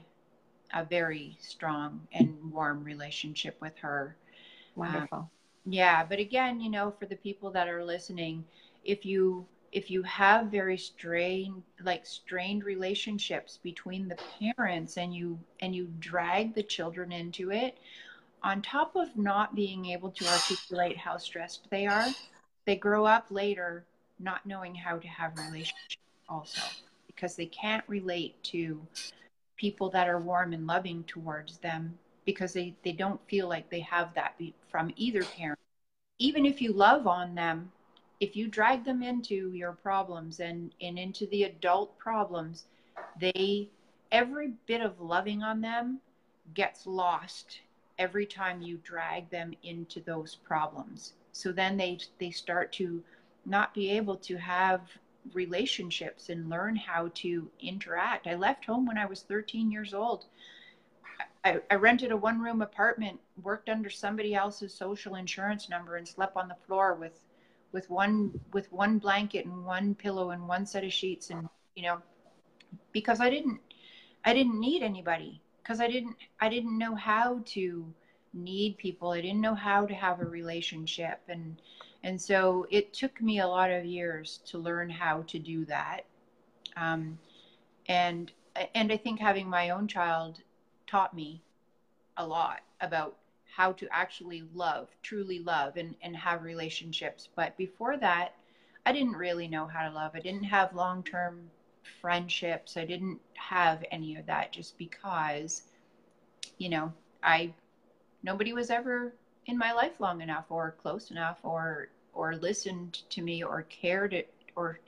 a 0.73 0.84
very 0.84 1.38
strong 1.39 2.08
and 2.12 2.38
warm 2.51 2.84
relationship 2.84 3.58
with 3.62 3.77
her. 3.77 4.15
Wonderful. 4.75 5.17
Um, 5.17 5.30
yeah, 5.65 6.03
but 6.03 6.19
again, 6.19 6.62
you 6.62 6.69
know, 6.69 6.93
for 6.97 7.06
the 7.06 7.15
people 7.15 7.51
that 7.51 7.67
are 7.67 7.84
listening, 7.84 8.45
if 8.86 9.06
you 9.06 9.45
if 9.71 9.91
you 9.91 10.01
have 10.03 10.47
very 10.47 10.77
strained 10.77 11.62
like 11.84 12.06
strained 12.06 12.63
relationships 12.63 13.60
between 13.62 14.08
the 14.08 14.17
parents 14.39 14.97
and 14.97 15.13
you 15.13 15.38
and 15.60 15.75
you 15.75 15.91
drag 15.99 16.56
the 16.56 16.63
children 16.63 17.12
into 17.12 17.51
it 17.51 17.77
on 18.43 18.62
top 18.62 18.95
of 18.95 19.15
not 19.17 19.56
being 19.56 19.88
able 19.88 20.10
to 20.12 20.25
articulate 20.25 20.97
how 20.97 21.17
stressed 21.17 21.67
they 21.69 21.86
are 21.86 22.08
they 22.65 22.75
grow 22.75 23.06
up 23.06 23.25
later 23.30 23.84
not 24.19 24.45
knowing 24.45 24.73
how 24.73 24.97
to 24.97 25.08
have 25.08 25.38
relationships 25.38 25.97
also 26.30 26.62
because 27.08 27.36
they 27.36 27.45
can't 27.45 27.84
relate 27.88 28.41
to 28.43 28.80
people 29.57 29.89
that 29.89 30.07
are 30.07 30.19
warm 30.19 30.53
and 30.53 30.67
loving 30.67 31.03
towards 31.03 31.57
them 31.57 31.97
because 32.25 32.53
they, 32.53 32.75
they 32.83 32.91
don't 32.91 33.19
feel 33.27 33.47
like 33.47 33.69
they 33.69 33.79
have 33.81 34.13
that 34.13 34.39
from 34.69 34.91
either 34.95 35.23
parent 35.23 35.59
even 36.19 36.45
if 36.45 36.61
you 36.61 36.73
love 36.73 37.07
on 37.07 37.35
them 37.35 37.71
if 38.19 38.35
you 38.35 38.47
drag 38.47 38.83
them 38.83 39.03
into 39.03 39.51
your 39.53 39.73
problems 39.73 40.39
and, 40.39 40.71
and 40.81 40.97
into 40.97 41.27
the 41.27 41.43
adult 41.43 41.97
problems, 41.99 42.65
they 43.19 43.69
every 44.11 44.53
bit 44.65 44.81
of 44.81 44.99
loving 45.01 45.43
on 45.43 45.61
them 45.61 45.99
gets 46.53 46.87
lost 46.87 47.59
every 47.99 48.25
time 48.25 48.61
you 48.61 48.79
drag 48.83 49.29
them 49.29 49.53
into 49.63 49.99
those 50.01 50.35
problems. 50.35 51.13
So 51.31 51.51
then 51.51 51.77
they 51.77 51.99
they 52.19 52.31
start 52.31 52.71
to 52.73 53.03
not 53.45 53.73
be 53.73 53.91
able 53.91 54.17
to 54.17 54.37
have 54.37 54.81
relationships 55.33 56.29
and 56.29 56.49
learn 56.49 56.75
how 56.75 57.09
to 57.15 57.49
interact. 57.59 58.27
I 58.27 58.35
left 58.35 58.65
home 58.65 58.85
when 58.85 58.97
I 58.97 59.05
was 59.05 59.21
13 59.21 59.71
years 59.71 59.93
old. 59.93 60.25
I, 61.43 61.59
I 61.71 61.75
rented 61.75 62.11
a 62.11 62.17
one 62.17 62.41
room 62.41 62.61
apartment, 62.61 63.19
worked 63.41 63.69
under 63.69 63.89
somebody 63.89 64.35
else's 64.35 64.73
social 64.73 65.15
insurance 65.15 65.69
number, 65.69 65.95
and 65.95 66.07
slept 66.07 66.35
on 66.35 66.47
the 66.47 66.57
floor 66.65 66.93
with 66.93 67.19
with 67.71 67.89
one 67.89 68.39
with 68.53 68.71
one 68.71 68.97
blanket 68.97 69.45
and 69.45 69.65
one 69.65 69.93
pillow 69.93 70.31
and 70.31 70.47
one 70.47 70.65
set 70.65 70.83
of 70.83 70.93
sheets 70.93 71.29
and 71.29 71.49
you 71.75 71.83
know 71.83 72.01
because 72.91 73.19
I 73.19 73.29
didn't 73.29 73.59
I 74.23 74.33
didn't 74.33 74.59
need 74.59 74.83
anybody 74.83 75.41
because 75.61 75.79
I 75.79 75.87
didn't 75.87 76.15
I 76.39 76.49
didn't 76.49 76.77
know 76.77 76.95
how 76.95 77.41
to 77.47 77.93
need 78.33 78.77
people. 78.77 79.11
I 79.11 79.21
didn't 79.21 79.41
know 79.41 79.55
how 79.55 79.85
to 79.85 79.93
have 79.93 80.21
a 80.21 80.25
relationship 80.25 81.19
and 81.27 81.61
and 82.07 82.21
so 82.21 82.65
it 82.71 82.93
took 82.93 83.21
me 83.21 83.39
a 83.39 83.47
lot 83.47 83.69
of 83.69 83.83
years 83.83 84.39
to 84.45 84.57
learn 84.57 84.89
how 84.89 85.23
to 85.23 85.37
do 85.37 85.65
that. 85.65 86.05
Um, 86.77 87.19
and 87.89 88.31
and 88.73 88.93
I 88.93 88.95
think 88.95 89.19
having 89.19 89.49
my 89.49 89.71
own 89.71 89.89
child 89.89 90.39
taught 90.87 91.13
me 91.13 91.41
a 92.15 92.25
lot 92.25 92.61
about 92.79 93.17
how 93.53 93.73
to 93.73 93.89
actually 93.91 94.43
love, 94.55 94.87
truly 95.03 95.39
love, 95.39 95.75
and, 95.75 95.95
and 96.01 96.15
have 96.15 96.43
relationships. 96.43 97.27
But 97.35 97.57
before 97.57 97.97
that, 97.97 98.33
I 98.85 98.93
didn't 98.93 99.17
really 99.17 99.49
know 99.49 99.67
how 99.67 99.85
to 99.85 99.93
love. 99.93 100.11
I 100.15 100.21
didn't 100.21 100.45
have 100.45 100.73
long 100.73 101.03
term 101.03 101.49
friendships. 101.99 102.77
I 102.77 102.85
didn't 102.85 103.19
have 103.33 103.83
any 103.91 104.15
of 104.15 104.25
that 104.27 104.53
just 104.53 104.77
because, 104.77 105.63
you 106.57 106.69
know, 106.69 106.93
I, 107.21 107.51
nobody 108.23 108.53
was 108.53 108.69
ever 108.69 109.13
in 109.45 109.57
my 109.57 109.73
life 109.73 109.99
long 109.99 110.21
enough 110.21 110.45
or 110.47 110.73
close 110.81 111.11
enough 111.11 111.39
or, 111.43 111.89
or 112.17 112.36
listened 112.36 112.99
to 113.12 113.21
me 113.21 113.43
or 113.43 113.62
cared 113.63 114.13
it 114.13 114.34
or 114.56 114.80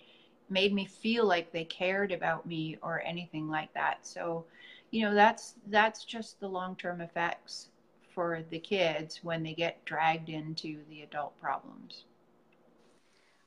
made 0.50 0.74
me 0.74 0.86
feel 0.86 1.26
like 1.26 1.52
they 1.52 1.64
cared 1.64 2.12
about 2.12 2.46
me 2.46 2.78
or 2.82 3.02
anything 3.06 3.48
like 3.50 3.72
that. 3.76 4.00
So, 4.02 4.46
you 4.90 5.04
know, 5.04 5.14
that's, 5.14 5.54
that's 5.68 6.04
just 6.04 6.40
the 6.40 6.48
long 6.48 6.76
term 6.76 7.02
effects 7.02 7.68
for 8.16 8.44
the 8.50 8.60
kids 8.60 9.20
when 9.24 9.44
they 9.44 9.54
get 9.54 9.86
dragged 9.86 10.30
into 10.30 10.80
the 10.90 11.04
adult 11.04 11.40
problems. 11.40 12.04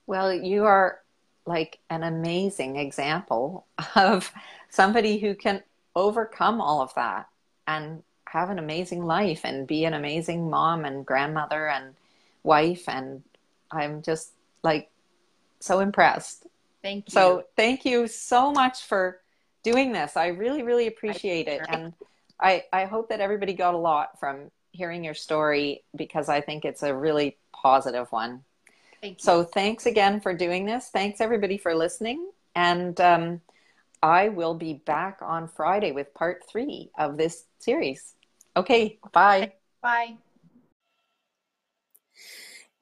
Well, 0.06 0.32
you 0.32 0.64
are 0.64 1.00
like 1.44 1.80
an 1.90 2.04
amazing 2.04 2.76
example 2.76 3.66
of 3.96 4.32
somebody 4.68 5.18
who 5.18 5.34
can 5.34 5.62
overcome 5.96 6.60
all 6.60 6.80
of 6.80 6.94
that 6.94 7.28
and 7.66 8.02
have 8.26 8.48
an 8.48 8.58
amazing 8.58 9.04
life 9.04 9.40
and 9.44 9.66
be 9.66 9.84
an 9.84 9.92
amazing 9.92 10.48
mom 10.48 10.84
and 10.84 11.04
grandmother 11.04 11.68
and 11.68 11.94
wife 12.44 12.88
and 12.88 13.22
I'm 13.72 14.02
just 14.02 14.32
like 14.62 14.90
so 15.60 15.80
impressed. 15.80 16.46
Thank 16.82 17.08
you. 17.08 17.12
So 17.12 17.44
thank 17.56 17.84
you 17.84 18.06
so 18.06 18.52
much 18.52 18.84
for 18.84 19.20
doing 19.62 19.92
this. 19.92 20.16
I 20.16 20.28
really, 20.28 20.62
really 20.62 20.86
appreciate 20.86 21.48
it. 21.48 21.62
And 21.68 21.92
I, 22.40 22.64
I 22.72 22.84
hope 22.84 23.08
that 23.10 23.20
everybody 23.20 23.54
got 23.54 23.74
a 23.74 23.78
lot 23.78 24.18
from 24.18 24.50
hearing 24.72 25.04
your 25.04 25.14
story 25.14 25.84
because 25.94 26.28
I 26.28 26.40
think 26.40 26.64
it's 26.64 26.82
a 26.82 26.94
really 26.94 27.36
positive 27.52 28.10
one. 28.10 28.42
Thank 29.00 29.18
you. 29.18 29.24
So 29.24 29.44
thanks 29.44 29.86
again 29.86 30.20
for 30.20 30.34
doing 30.34 30.66
this. 30.66 30.88
Thanks 30.88 31.20
everybody 31.20 31.58
for 31.58 31.74
listening. 31.74 32.30
And 32.54 33.00
um, 33.00 33.40
I 34.02 34.28
will 34.28 34.54
be 34.54 34.74
back 34.74 35.18
on 35.22 35.48
Friday 35.48 35.92
with 35.92 36.12
part 36.14 36.42
three 36.48 36.90
of 36.98 37.16
this 37.16 37.44
series. 37.58 38.14
Okay, 38.56 38.98
bye. 39.12 39.52
Bye. 39.80 40.16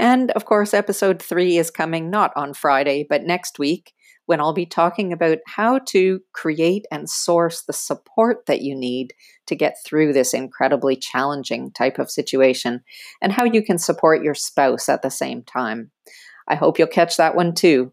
And 0.00 0.30
of 0.30 0.46
course, 0.46 0.72
episode 0.72 1.20
three 1.20 1.58
is 1.58 1.70
coming 1.70 2.08
not 2.08 2.32
on 2.34 2.54
Friday, 2.54 3.06
but 3.06 3.22
next 3.22 3.58
week 3.58 3.92
when 4.24 4.40
I'll 4.40 4.54
be 4.54 4.64
talking 4.64 5.12
about 5.12 5.38
how 5.46 5.80
to 5.88 6.20
create 6.32 6.86
and 6.90 7.10
source 7.10 7.62
the 7.62 7.74
support 7.74 8.46
that 8.46 8.62
you 8.62 8.74
need 8.74 9.12
to 9.46 9.54
get 9.54 9.74
through 9.84 10.14
this 10.14 10.32
incredibly 10.32 10.96
challenging 10.96 11.70
type 11.72 11.98
of 11.98 12.10
situation 12.10 12.80
and 13.20 13.32
how 13.32 13.44
you 13.44 13.62
can 13.62 13.76
support 13.76 14.22
your 14.22 14.34
spouse 14.34 14.88
at 14.88 15.02
the 15.02 15.10
same 15.10 15.42
time. 15.42 15.90
I 16.48 16.54
hope 16.54 16.78
you'll 16.78 16.88
catch 16.88 17.18
that 17.18 17.34
one 17.34 17.54
too. 17.54 17.92